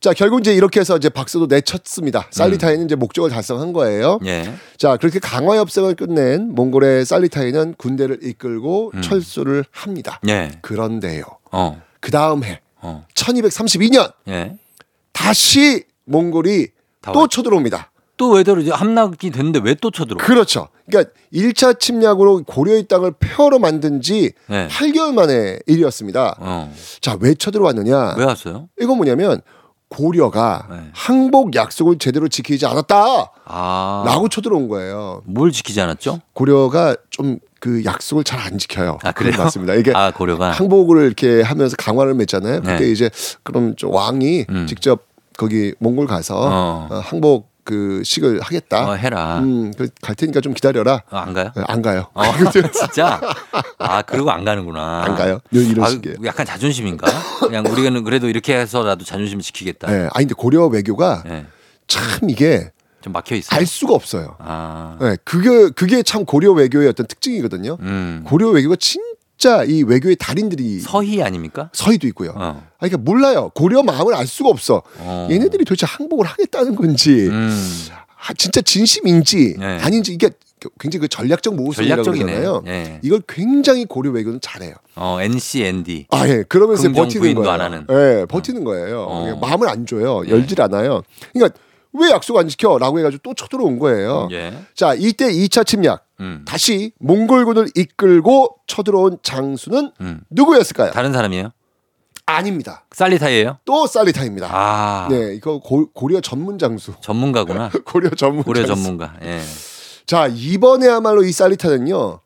[0.00, 2.26] 자 결국 이제 이렇게 해서 이제 박서도 내쳤습니다.
[2.30, 4.18] 살리타이는 이제 목적을 달성한 거예요.
[4.22, 4.26] 음.
[4.26, 4.54] 예.
[4.76, 9.02] 자 그렇게 강화 협상을 끝낸 몽골의 살리타이는 군대를 이끌고 음.
[9.02, 10.20] 철수를 합니다.
[10.28, 10.50] 예.
[10.62, 11.24] 그런데요.
[11.52, 11.80] 어.
[12.00, 13.06] 그 다음 해 어.
[13.14, 14.56] 1232년 예.
[15.12, 16.68] 다시 몽골이
[17.00, 17.36] 다또 왔죠.
[17.42, 17.90] 쳐들어옵니다.
[18.16, 20.18] 또 왜대로 이제 함락이 됐는데 왜 또 쳐들어?
[20.18, 20.68] 그렇죠.
[20.86, 24.68] 그러니까 1차 침략으로 고려의 땅을 폐허로 만든 지 네.
[24.68, 26.36] 8개월 만의 일이었습니다.
[26.38, 26.72] 어.
[27.00, 28.14] 자, 왜 쳐들어왔느냐?
[28.18, 28.68] 왜 왔어요?
[28.80, 29.40] 이건 뭐냐면
[29.88, 30.76] 고려가 네.
[30.92, 33.32] 항복 약속을 제대로 지키지 않았다.
[33.44, 34.02] 아.
[34.06, 35.22] 라고 쳐들어온 거예요.
[35.26, 36.20] 뭘 지키지 않았죠?
[36.32, 38.98] 고려가 좀 그 약속을 잘 안 지켜요.
[39.04, 39.38] 아, 그래요?
[39.38, 39.72] 맞습니다.
[39.72, 40.50] 이게 아, 고려가.
[40.50, 42.60] 항복을 이렇게 하면서 강화를 맺잖아요.
[42.60, 42.90] 그때 네.
[42.90, 43.08] 이제
[43.42, 44.66] 그럼 좀 왕이 음.
[44.66, 45.06] 직접
[45.38, 46.88] 거기 몽골 가서 어.
[46.90, 48.88] 어, 항복 그 식을 하겠다.
[48.90, 49.38] 어, 해라.
[49.40, 51.02] 음, 그갈 테니까 좀 기다려라.
[51.10, 51.50] 어, 안 가요?
[51.56, 52.06] 네, 안 가요.
[52.14, 52.22] 어,
[52.72, 53.20] 진짜?
[53.78, 55.02] 아, 그리고 안 가는구나.
[55.04, 55.40] 안 가요.
[55.50, 56.16] 이런, 이런 아, 식이에요.
[56.24, 57.06] 약간 자존심인가?
[57.40, 59.90] 그냥 우리는 그래도 이렇게 해서라도 자존심을 지키겠다.
[59.90, 61.46] 네, 아니 근데 고려 외교가 네.
[61.88, 63.58] 참 이게 좀 막혀 있어요.
[63.58, 64.36] 알 수가 없어요.
[64.38, 64.96] 아.
[65.00, 67.78] 네, 그게 그게 참 고려 외교의 어떤 특징이거든요.
[67.80, 68.24] 음.
[68.26, 69.02] 고려 외교가 진
[69.44, 71.68] 짜 이 외교의 달인들이 서희 아닙니까?
[71.74, 72.30] 서희도 있고요.
[72.30, 72.62] 어.
[72.62, 73.50] 아, 그러니까 몰라요.
[73.54, 74.82] 고려 마음을 알 수가 없어.
[75.00, 75.28] 어.
[75.30, 77.50] 얘네들이 도대체 항복을 하겠다는 건지, 음.
[78.26, 79.78] 아, 진짜 진심인지 네.
[79.82, 80.30] 아닌지 이게
[80.80, 82.24] 굉장히 그 전략적 전략적이네.
[82.24, 82.62] 그러잖아요.
[82.68, 83.00] 예.
[83.02, 84.72] 이걸 굉장히 고려 외교는 잘해요.
[84.96, 86.06] 어, NCND.
[86.08, 86.42] 아, 예.
[86.48, 87.50] 그러면서 버티는 거예요.
[87.50, 87.86] 안 하는.
[87.90, 89.02] 예, 버티는 거예요.
[89.02, 89.36] 어.
[89.42, 90.22] 마음을 안 줘요.
[90.26, 90.30] 예.
[90.30, 91.02] 열질 않아요.
[91.34, 91.58] 그러니까
[91.92, 92.78] 왜 약속 안 지켜?
[92.78, 94.28] 라고 해가지고 또 쳐들어온 거예요.
[94.32, 94.54] 예.
[94.74, 96.03] 자, 이때 2차 침략.
[96.20, 96.44] 음.
[96.46, 100.20] 다시 몽골군을 이끌고 쳐들어온 장수는 음.
[100.30, 100.92] 누구였을까요?
[100.92, 101.50] 다른 사람이에요?
[102.26, 102.84] 아닙니다.
[102.92, 103.58] 살리타이예요?
[103.64, 104.48] 또 살리타입니다.
[104.50, 105.08] 아.
[105.10, 106.94] 네, 이거 고, 고려 전문 장수.
[107.02, 107.70] 전문가구나.
[107.84, 108.82] 고려 전문 고려 장수.
[108.82, 109.14] 전문가.
[109.22, 109.40] 예.
[110.06, 112.20] 자, 이번에야말로 이 살리타는요.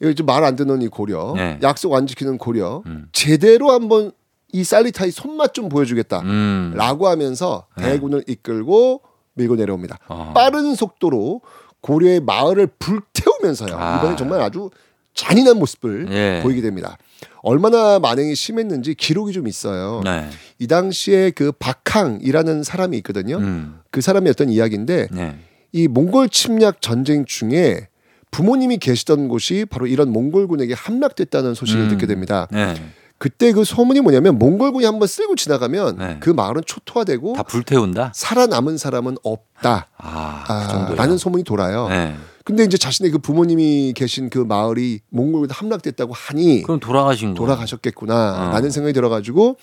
[0.00, 1.32] 이거 좀말안 듣는 이 고려.
[1.34, 1.58] 네.
[1.62, 2.82] 약속 안 지키는 고려.
[2.86, 3.08] 음.
[3.12, 4.12] 제대로 한번
[4.52, 6.20] 이 살리타의 손맛 좀 보여주겠다.
[6.20, 6.72] 음.
[6.76, 7.92] 라고 하면서 네.
[7.92, 9.02] 대군을 이끌고
[9.34, 9.98] 밀고 내려옵니다.
[10.08, 10.32] 어.
[10.34, 11.40] 빠른 속도로
[11.86, 13.76] 고려의 마을을 불태우면서요.
[13.78, 13.98] 아.
[13.98, 14.70] 이번에 정말 아주
[15.14, 16.40] 잔인한 모습을 예.
[16.42, 16.98] 보이게 됩니다.
[17.42, 20.02] 얼마나 만행이 심했는지 기록이 좀 있어요.
[20.04, 20.28] 네.
[20.58, 23.36] 이 당시에 그 박항이라는 사람이 있거든요.
[23.38, 23.78] 음.
[23.92, 25.36] 그 사람이 어떤 이야기인데 네.
[25.72, 27.88] 이 몽골 침략 전쟁 중에
[28.32, 31.88] 부모님이 계시던 곳이 바로 이런 몽골군에게 함락됐다는 소식을 음.
[31.90, 32.48] 듣게 됩니다.
[32.50, 32.74] 네.
[33.18, 36.16] 그때 그 소문이 뭐냐면 몽골군이 한번 쓸고 지나가면 네.
[36.20, 38.12] 그 마을은 초토화되고 다 불태운다?
[38.14, 39.88] 살아남은 사람은 없다.
[39.96, 40.96] 아, 그 아, 정도요.
[40.96, 41.88] 라는 소문이 돌아요.
[41.88, 42.14] 네.
[42.44, 47.34] 근데 이제 자신의 그 부모님이 계신 그 마을이 몽골군에 함락됐다고 하니 그럼 돌아가신 거.
[47.38, 48.14] 돌아가셨겠구나
[48.48, 48.52] 어.
[48.52, 49.56] 라는 생각이 들어가지고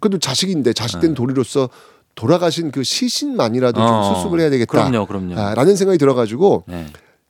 [0.00, 1.14] 그래도 자식인데 자식된 네.
[1.14, 1.68] 도리로서
[2.14, 3.86] 돌아가신 그 시신만이라도 어.
[4.04, 4.70] 좀 수습을 해야 되겠다.
[4.70, 5.38] 그럼요, 그럼요.
[5.38, 6.86] 아, 라는 생각이 들어가지고 네.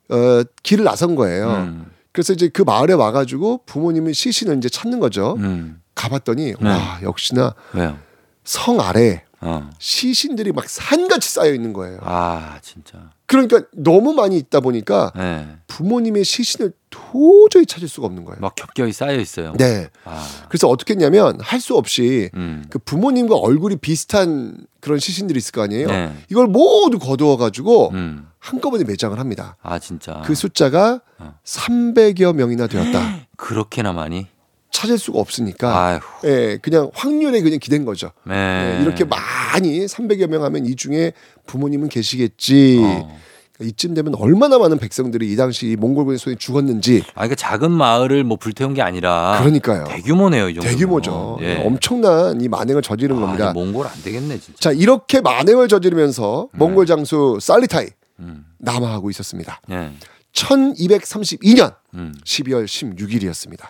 [0.09, 1.49] 어, 길을 나선 거예요.
[1.51, 1.92] 음.
[2.13, 5.35] 그래서 이제 그 마을에 와가지고 부모님의 시신을 이제 찾는 거죠.
[5.39, 5.81] 음.
[5.95, 6.69] 가봤더니 네.
[6.69, 7.97] 와 역시나 왜요?
[8.43, 9.69] 성 아래 어.
[9.77, 11.99] 시신들이 막 산같이 쌓여 있는 거예요.
[12.01, 13.11] 아, 진짜.
[13.25, 15.47] 그러니까 너무 많이 있다 보니까 네.
[15.67, 18.39] 부모님의 시신을 도저히 찾을 수가 없는 거예요.
[18.41, 19.53] 막 겹겹이 쌓여 있어요.
[19.57, 19.87] 네.
[20.05, 20.27] 아.
[20.49, 22.65] 그래서 어떻게 했냐면 할 수 없이 음.
[22.69, 25.87] 그 부모님과 얼굴이 비슷한 그런 시신들이 있을 거 아니에요.
[25.87, 26.13] 네.
[26.29, 28.27] 이걸 모두 거두어 가지고 음.
[28.39, 29.55] 한꺼번에 매장을 합니다.
[29.63, 30.21] 아, 진짜.
[30.25, 31.39] 그 숫자가 어.
[31.45, 33.21] 300여 명이나 되었다.
[33.37, 34.27] 그렇게나 많이?
[34.73, 35.99] 찾을 수가 없으니까 아휴.
[36.25, 38.11] 예, 그냥 확률에 그냥 기댄 거죠.
[38.25, 38.77] 네.
[38.79, 41.13] 예, 이렇게 많이 300여 명 하면 이 중에
[41.45, 42.81] 부모님은 계시겠지.
[42.83, 43.19] 어.
[43.61, 47.03] 이쯤 되면 얼마나 많은 백성들이 이 당시 이 몽골군의 손에 죽었는지.
[47.09, 49.85] 아, 그러니까 작은 마을을 뭐 불태운 게 아니라 그러니까요.
[49.85, 50.67] 대규모네요, 이 정도.
[50.67, 51.37] 대규모죠.
[51.41, 51.61] 예.
[51.63, 53.53] 엄청난 이 만행을 저지른 아, 겁니다.
[53.53, 54.59] 몽골 안 되겠네, 진짜.
[54.59, 58.43] 자, 이렇게 만행을 저지르면서 몽골 장수 살리타이 음.
[58.57, 59.61] 남하하고 있었습니다.
[59.69, 59.91] 예.
[60.33, 62.13] 1232년 음.
[62.25, 63.67] 12월 16일이었습니다.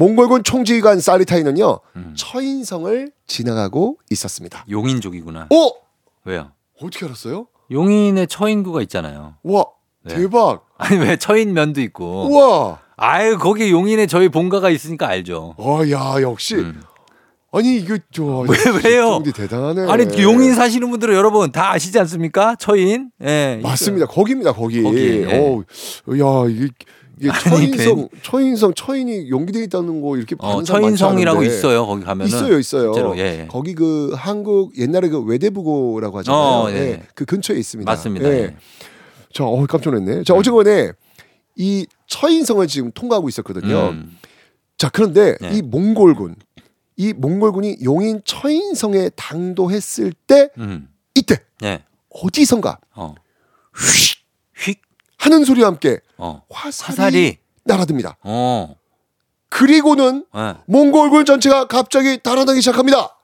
[0.00, 2.14] 몽골군 총지휘관 살리타이는요 음.
[2.16, 4.64] 처인성을 지나가고 있었습니다.
[4.70, 5.48] 용인족이구나.
[5.50, 5.70] 어?
[6.24, 6.52] 왜요?
[6.80, 7.46] 어떻게 알았어요?
[7.70, 9.34] 용인에 처인구가 있잖아요.
[9.42, 9.64] 와
[10.04, 10.14] 네.
[10.16, 10.66] 대박!
[10.76, 12.28] 아니 왜 처인면도 있고.
[12.30, 12.78] 우와!
[12.96, 15.54] 아유 거기 용인에 저희 본가가 있으니까 알죠.
[15.58, 16.82] 어야 역시 음.
[17.52, 19.22] 아니 이거 저 왜, 왜요?
[19.34, 19.90] 대단하네.
[19.90, 22.54] 아니 용인 사시는 분들은 여러분 다 아시지 않습니까?
[22.56, 23.10] 처인.
[23.22, 23.60] 예.
[23.62, 24.06] 맞습니다.
[24.06, 24.52] 거기입니다.
[24.52, 24.82] 거기.
[24.82, 25.38] 거기, 예.
[25.38, 25.62] 어,
[26.18, 26.68] 야 이게,
[27.18, 31.46] 이게 아니, 처인성 처인성 처인이 용기돼 있다는 거 이렇게 어, 않은데.
[31.46, 31.86] 있어요.
[31.86, 32.92] 거기 가면은 있어요, 있어요.
[32.92, 33.46] 실제로, 예.
[33.50, 36.40] 거기 그 한국 옛날에 그 외대부고라고 하잖아요.
[36.40, 36.74] 어, 예.
[36.74, 37.90] 예, 그 근처에 있습니다.
[37.90, 38.28] 맞습니다.
[38.28, 38.32] 예.
[38.34, 38.56] 예.
[39.32, 40.24] 자, 어, 깜짝 놀랐네.
[40.24, 40.92] 자, 어쨌건에
[41.56, 43.88] 이 처인성을 지금 통과하고 있었거든요.
[43.90, 44.18] 음.
[44.76, 45.50] 자, 그런데 예.
[45.52, 46.36] 이 몽골군,
[46.96, 50.88] 이 몽골군이 용인 처인성에 당도했을 때 음.
[51.14, 51.82] 이때 예.
[52.10, 53.14] 어디선가 어.
[53.74, 54.15] 휙 휙.
[55.26, 56.42] 하는 소리와 함께 어.
[56.50, 57.38] 화살이, 화살이.
[57.64, 58.16] 날아듭니다.
[58.22, 58.76] 어.
[59.48, 60.54] 그리고는 예.
[60.66, 63.16] 몽골군 전체가 갑자기 달아나기 시작합니다.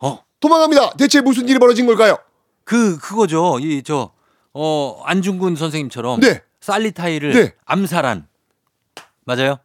[0.00, 0.18] 어.
[0.40, 0.92] 도망갑니다.
[0.98, 2.18] 대체 무슨 일이 벌어진 걸까요?
[2.64, 3.58] 그 그거죠.
[3.60, 4.12] 이 저
[4.52, 6.42] 어, 안중근 선생님처럼 네.
[6.60, 7.52] 살리타이를 네.
[7.64, 8.26] 암살한
[9.24, 9.58] 맞아요?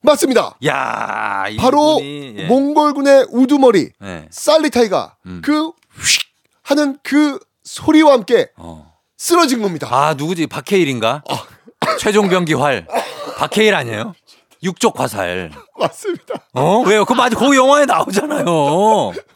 [0.00, 0.56] 맞습니다.
[0.66, 2.46] 야, 바로 이분이, 예.
[2.46, 4.28] 몽골군의 우두머리 예.
[4.30, 5.42] 살리타이가 음.
[5.44, 6.22] 그 휙
[6.62, 8.93] 하는 그 소리와 함께 어.
[9.16, 9.88] 쓰러진 겁니다.
[9.90, 10.46] 아, 누구지?
[10.46, 11.22] 박해일인가?
[11.98, 12.86] 최종 병기 활.
[13.36, 14.14] 박해일 아니에요?
[14.62, 15.50] 육족 화살.
[15.78, 16.34] 맞습니다.
[16.54, 16.80] 어?
[16.80, 17.04] 왜요?
[17.04, 17.36] 그 맞아.
[17.38, 18.44] 그 영화에 나오잖아요.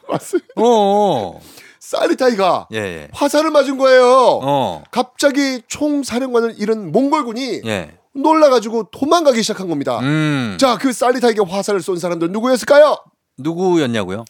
[0.09, 0.47] 맞습니다.
[0.57, 1.39] 어.
[1.79, 3.07] 살리타이가 예, 예.
[3.13, 4.39] 화살을 맞은 거예요.
[4.43, 4.83] 어.
[4.91, 7.97] 갑자기 총사령관을 잃은 몽골군이 예.
[8.13, 9.99] 놀라가지고 도망가기 시작한 겁니다.
[9.99, 10.57] 음.
[10.59, 12.97] 자, 그 살리타이에게 화살을 쏜 사람들 누구였을까요?
[13.37, 14.25] 누구였냐고요?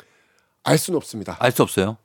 [0.63, 1.37] 알 수는 없습니다.
[1.39, 1.97] 알 수 없어요.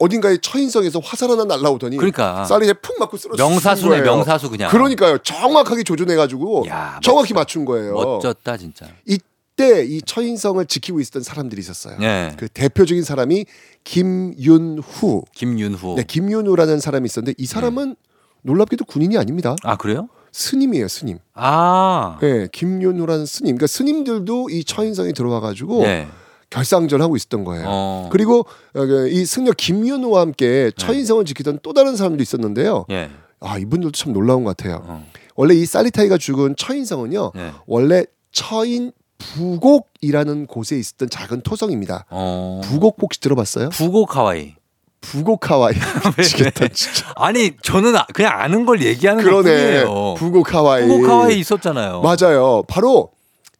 [0.00, 2.44] 어딘가에 처인성에서 화살 하나 날라오더니 그러니까.
[2.46, 4.00] 살리타이 푹 맞고 쓰러진 명사수네.
[4.00, 4.70] 명사수 그냥.
[4.70, 5.18] 그러니까요.
[5.18, 7.92] 정확하게 조준해가지고 야, 정확히 맞춘 거예요.
[7.92, 8.86] 멋졌다, 진짜.
[9.06, 11.98] 이때 이 처인성을 지키고 있었던 사람들이 있었어요.
[12.00, 12.32] 예.
[12.38, 13.44] 그 대표적인 사람이
[13.84, 15.24] 김윤후.
[15.34, 15.96] 김윤후.
[15.96, 17.94] 네, 김윤후라는 사람이 있었는데 이 사람은
[18.42, 19.54] 놀랍게도 군인이 아닙니다.
[19.64, 20.08] 아, 그래요?
[20.32, 21.18] 스님이에요, 스님.
[21.34, 22.16] 아.
[22.22, 23.56] 네, 김윤후라는 스님.
[23.56, 26.08] 그러니까 스님들도 이 처인성에 들어와 가지고 예.
[26.50, 27.64] 결상전 하고 있었던 거예요.
[27.66, 28.08] 어.
[28.12, 28.44] 그리고
[28.74, 32.86] 어, 이 승려 김윤후와 함께 처인성을 지키던 또 다른 사람도 있었는데요.
[32.90, 33.08] 예.
[33.40, 34.82] 아, 이분들도 참 놀라운 것 같아요.
[34.84, 35.06] 어.
[35.36, 37.32] 원래 이 살리타이가 죽은 처인성은요.
[37.36, 37.52] 예.
[37.66, 42.06] 원래 처인 부곡이라는 곳에 있었던 작은 토성입니다.
[42.10, 42.60] 어.
[42.64, 43.68] 부곡 혹시 들어봤어요?
[43.70, 44.54] 부곡 하와이.
[45.02, 45.72] 부곡 하와이
[46.18, 47.10] 미치겠다 진짜.
[47.16, 49.42] 아니 저는 아- 그냥 아는 걸 얘기하는 그러네.
[49.84, 50.14] 것뿐이에요.
[50.18, 50.86] 부곡 하와이.
[50.86, 52.02] 부곡 하와이 있었잖아요.
[52.02, 52.62] 맞아요.
[52.68, 53.10] 바로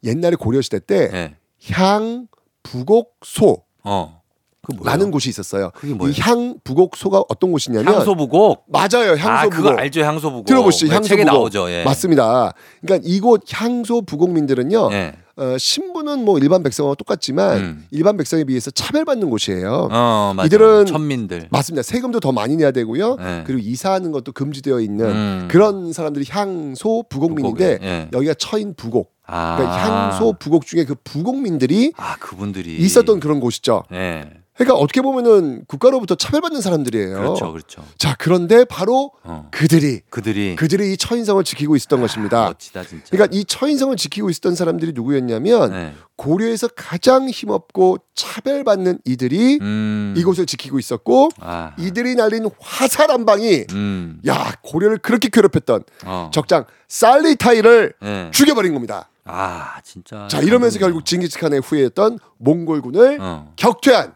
[0.03, 1.35] 옛날에 고려 시대 때 네.
[1.71, 2.27] 향
[2.63, 4.21] 부곡소 어.
[4.63, 4.85] 그 뭐예요?
[4.91, 5.71] 라는 곳이 있었어요.
[5.83, 8.65] 이 향 부곡소가 어떤 곳이냐면 향소 부곡.
[8.67, 9.13] 맞아요.
[9.13, 9.79] 아 향소 그거 부곡.
[9.79, 10.45] 알죠 향소 부곡.
[10.45, 10.87] 들어보시죠.
[10.87, 11.33] 네, 향소 책에 부곡.
[11.35, 11.71] 나오죠.
[11.71, 11.83] 예.
[11.83, 12.53] 맞습니다.
[12.81, 14.89] 그러니까 이곳 향소 부곡민들은요.
[14.91, 15.13] 예.
[15.37, 17.87] 어, 신분은 뭐 일반 백성과 똑같지만 음.
[17.89, 19.87] 일반 백성에 비해서 차별받는 곳이에요.
[19.91, 20.35] 어.
[20.45, 21.47] 이들은 천민들.
[21.49, 21.81] 맞습니다.
[21.81, 23.15] 세금도 더 많이 내야 되고요.
[23.15, 23.43] 네.
[23.47, 25.47] 그리고 이사하는 것도 금지되어 있는 음.
[25.49, 28.09] 그런 사람들이 향소 부곡민인데 부곡에, 예.
[28.13, 29.11] 여기가 처인 부곡.
[29.31, 29.55] 아.
[29.57, 33.83] 그러니까 향소 부곡 중에 그 부곡민들이 아 그분들이 있었던 그런 곳이죠.
[33.93, 34.29] 예.
[34.55, 37.15] 그러니까 어떻게 보면은 국가로부터 차별받는 사람들이에요.
[37.15, 37.83] 그렇죠, 그렇죠.
[37.97, 39.47] 자, 그런데 바로 어.
[39.49, 42.45] 그들이 그들이 그들이 이 처인성을 지키고 있었던 것입니다.
[42.45, 43.05] 멋지다 진짜.
[43.09, 45.93] 그러니까 이 처인성을 지키고 있었던 사람들이 누구였냐면 네.
[46.21, 50.13] 고려에서 가장 힘없고 차별받는 이들이 음.
[50.15, 51.73] 이곳을 지키고 있었고 아.
[51.79, 54.21] 이들이 날린 화살 한 방이 음.
[54.27, 56.29] 야 고려를 그렇게 괴롭혔던 어.
[56.31, 58.29] 적장 살리타이를 예.
[58.31, 59.09] 죽여버린 겁니다.
[59.25, 60.27] 아 진짜.
[60.29, 60.77] 자 이러면서.
[60.77, 63.53] 결국 징기스칸의 후예였던 몽골군을 어.
[63.55, 64.13] 격퇴한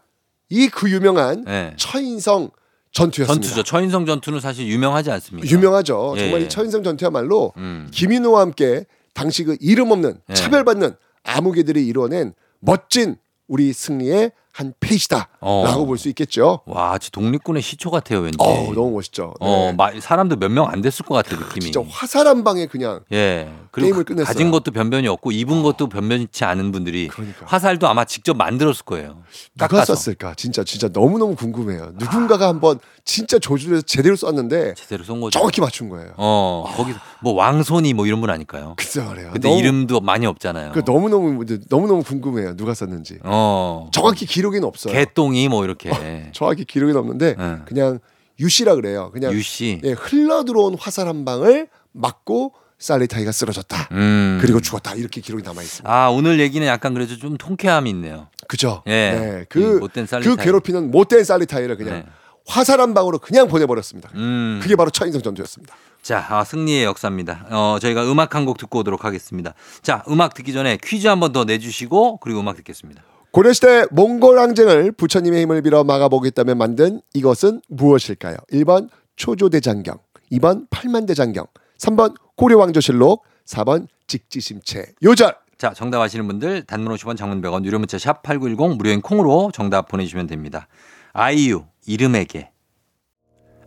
[0.49, 1.73] 이 그 유명한 예.
[1.77, 2.51] 처인성
[2.91, 3.33] 전투였습니다.
[3.47, 3.63] 전투죠.
[3.63, 5.49] 처인성 전투는 사실 유명하지 않습니까?
[5.49, 6.13] 유명하죠.
[6.17, 6.45] 예, 정말 예.
[6.45, 7.87] 이 처인성 전투야말로 음.
[7.91, 8.85] 김인호와 함께
[9.15, 10.33] 당시 그 이름 없는 예.
[10.35, 10.95] 차별받는
[11.25, 13.17] 암흑이들이 이뤄낸 멋진
[13.47, 15.85] 우리 승리의 한 페이지다라고 어.
[15.85, 16.61] 볼수 있겠죠.
[16.65, 18.37] 와, 진짜 독립군의 시초 같아요, 왠지.
[18.39, 19.33] 어, 너무 멋있죠.
[19.41, 19.45] 네.
[19.45, 21.71] 어, 마- 사람도 몇 명 안 됐을 것 같아 느낌이.
[21.71, 23.51] 진짜 화살 한 방에 그냥 예.
[23.75, 24.25] 그리고 끝냈어요.
[24.25, 27.45] 가진 것도 변변이 없고 입은 것도 변변치 않은 분들이 그러니까.
[27.45, 29.17] 화살도 아마 직접 만들었을 거예요.
[29.57, 29.95] 누가 깎아서.
[29.95, 30.35] 쐈을까?
[30.35, 31.91] 진짜 진짜 너무 너무 궁금해요.
[31.95, 35.37] 누군가가 한번 진짜 조준해서 제대로 쐈는데 제대로 쏜 거죠.
[35.37, 36.13] 정확히 맞춘 거예요.
[36.15, 38.75] 어, 거기서 뭐 왕손이 뭐 이런 분 아닐까요?
[38.77, 39.31] 글쎄 말이에요.
[39.33, 40.71] 근데 너무- 이름도 많이 없잖아요.
[40.71, 42.55] 그 너무 너무 너무 너무 궁금해요.
[42.55, 43.19] 누가 쐈는지.
[43.23, 43.89] 어.
[43.91, 44.93] 정확히 기록에는 없어요.
[44.93, 45.91] 개똥이 뭐 이렇게.
[46.31, 47.61] 정확히 기록에는 없는데 응.
[47.67, 47.99] 그냥
[48.39, 49.11] 유씨라 그래요.
[49.13, 49.81] 그냥 유씨.
[49.83, 52.53] 예, 흘러 들어온 화살 한 방을 맞고
[52.85, 53.89] 살리타이가 쓰러졌다.
[53.91, 54.37] 음.
[54.41, 54.93] 그리고 죽었다.
[54.95, 55.91] 이렇게 기록이 남아 있습니다.
[55.91, 58.27] 아, 오늘 얘기는 약간 그래도 좀 통쾌함이 있네요.
[58.47, 58.83] 그죠?
[58.87, 58.91] 예.
[58.91, 60.45] 네, 이 그, 못된 그 살리타이.
[60.45, 62.05] 괴롭히는 못된 살리타이를 그냥 네.
[62.47, 64.09] 화살 한 방으로 그냥 보내버렸습니다.
[64.15, 64.59] 음.
[64.61, 65.75] 그게 바로 처인성 전투였습니다.
[66.03, 67.47] 자, 아, 승리의 역사입니다.
[67.49, 69.55] 어, 저희가 음악 한 곡 듣고 오도록 하겠습니다.
[69.81, 73.01] 자, 음악 듣기 전에 퀴즈 한 번 더 내주시고 그리고 음악 듣겠습니다.
[73.31, 78.37] 고려시대 몽골 항쟁을 부처님의 힘을 빌어 막아보겠다며 만든 이것은 무엇일까요?
[78.53, 79.97] 1번 초조대장경,
[80.33, 81.45] 2번 팔만대장경,
[81.79, 85.35] 3번 고려왕조실록, 4번 직지심체 요절.
[85.57, 89.87] 자, 정답 아시는 분들 단문 50원 장문 100원 유료 문자 샵 8910 무료인 콩으로 정답
[89.87, 90.67] 보내주시면 됩니다.
[91.13, 92.51] 아이유 이름에게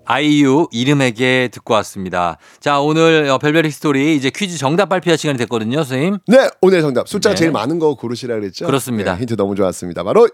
[0.05, 2.37] 아이유 이름에게 듣고 왔습니다.
[2.61, 6.19] 자, 오늘 어, 별별 히스토리 이제 퀴즈 정답 발표할 시간이 됐거든요, 선생님.
[6.27, 7.09] 네, 오늘 정답.
[7.09, 7.39] 숫자가 네.
[7.39, 8.66] 제일 많은 거 고르시라 그랬죠?
[8.66, 9.14] 그렇습니다.
[9.14, 10.03] 네, 힌트 너무 좋았습니다.
[10.05, 10.29] 바로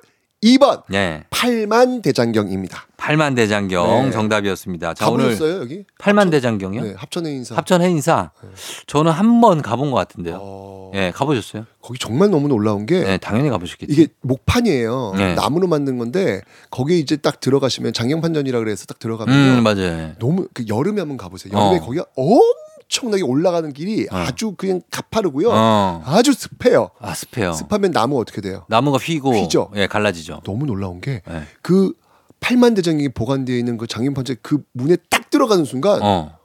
[0.45, 1.25] 2번 네.
[1.31, 2.87] 팔만대장경입니다.
[2.99, 4.11] 팔만대장경 네.
[4.11, 4.95] 정답이었습니다.
[4.95, 5.85] 자, 오늘 가보셨어요 여기?
[5.99, 6.83] 팔만대장경이요?
[6.83, 7.57] 네, 합천의 인사.
[7.57, 8.31] 합천해 인사.
[8.87, 10.39] 저는 한 번 가본 것 같은데요.
[10.41, 11.65] 어, 예, 가보셨어요?
[11.83, 13.93] 거기 정말 너무 놀라운 게 네, 당연히 가보셨겠죠.
[13.93, 15.15] 이게 목판이에요.
[15.17, 15.35] 네.
[15.35, 16.41] 나무로 만든 건데
[16.71, 20.13] 거기에 이제 딱 들어가시면 장경판전이라 그래서 딱 들어가면 음, 요 맞아요.
[20.19, 21.53] 너무 그 여름에 한번 가보세요.
[21.53, 21.81] 여름에 어.
[21.81, 22.39] 거기가 엄
[22.95, 24.17] 청나게 올라가는 길이 어.
[24.17, 25.51] 아주 그냥 가파르고요.
[25.51, 26.03] 어.
[26.07, 26.91] 아주 습해요.
[27.01, 27.53] 아, 습해요.
[27.53, 28.65] 습하면 나무 어떻게 돼요?
[28.69, 29.71] 나무가 휘고 휘죠.
[29.75, 30.43] 예, 갈라지죠.
[30.45, 31.43] 너무 놀라운 게 예.
[31.61, 31.93] 그
[32.41, 36.39] 팔만 대장경이 보관되어 있는 그 장경판전 그 문에 딱 들어가는 순간 어.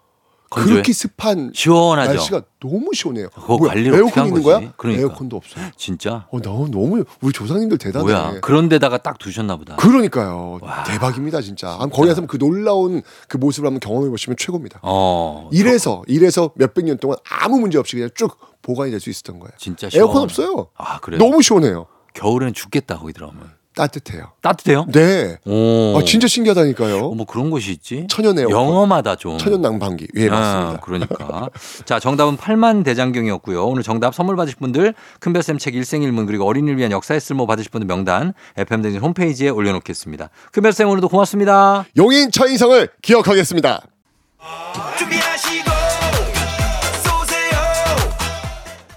[0.49, 0.73] 건조해?
[0.73, 2.11] 그렇게 습한 시원하죠.
[2.13, 3.29] 날씨가 너무 시원해요.
[3.29, 4.43] 그거 뭐야, 관리를 에어컨 한 있는 거지?
[4.59, 4.73] 거야?
[4.77, 5.01] 그러니까.
[5.01, 5.65] 에어컨도 없어요.
[5.77, 6.25] 진짜?
[6.31, 8.03] 어, 너무 너무 우리 조상님들 대단해.
[8.03, 8.39] 뭐야?
[8.41, 9.75] 그런 데다가 딱 두셨나 보다.
[9.75, 10.57] 그러니까요.
[10.61, 10.83] 와.
[10.83, 11.69] 대박입니다, 진짜.
[11.71, 14.79] 한번 거기 가서 그 놀라운 그 모습을 한번 경험해 보시면 최고입니다.
[14.81, 15.49] 어.
[15.51, 19.51] 이래서 이래서 몇백 년 동안 아무 문제 없이 그냥 쭉 보관이 될 수 있었던 거예요.
[19.57, 20.23] 진짜 에어컨 시원.
[20.25, 20.67] 없어요.
[20.77, 21.19] 아, 그래요?
[21.19, 21.85] 너무 시원해요.
[22.13, 23.58] 겨울에는 죽겠다 거기 들어가면.
[23.75, 24.31] 따뜻해요.
[24.41, 24.85] 따뜻해요?
[24.91, 25.37] 네.
[25.45, 25.97] 오.
[25.97, 26.97] 아, 진짜 신기하다니까요.
[26.97, 28.07] 어, 뭐 그런 것이 있지?
[28.09, 28.51] 천연 에어컨.
[28.51, 29.37] 영험하다 좀.
[29.37, 30.07] 천연 난방기.
[30.15, 30.73] 예, 맞습니다.
[30.73, 31.49] 아, 그러니까.
[31.85, 33.65] 자, 정답은 8만 대장경이었고요.
[33.65, 37.87] 오늘 정답 선물 받으실 분들 큰별쌤 책 일생일문 그리고 어린이를 위한 역사의 쓸모 받으실 분들
[37.87, 40.29] 명단 FM대진 홈페이지에 올려놓겠습니다.
[40.51, 41.85] 큰별쌤 오늘도 고맙습니다.
[41.97, 43.81] 용인 처인성을 기억하겠습니다.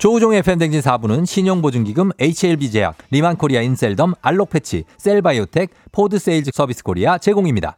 [0.03, 7.77] 조우종의 FM 댕진 4부는 신용보증기금 HLB제약, 리만코리아 인셀덤, 알록패치, 셀바이오텍, 포드세일즈 서비스코리아 제공입니다.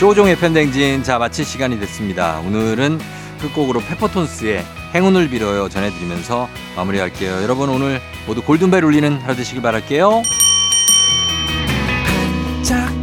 [0.00, 2.40] 조우종의 FM 댕진 자 마칠 시간이 됐습니다.
[2.40, 2.98] 오늘은
[3.40, 7.44] 그 끝곡으로 페퍼톤스의 행운을 빌어요 전해드리면서 마무리할게요.
[7.44, 10.22] 여러분 오늘 모두 골든벨 울리는 하루 되시길 바랄게요.
[12.64, 12.99] 짝.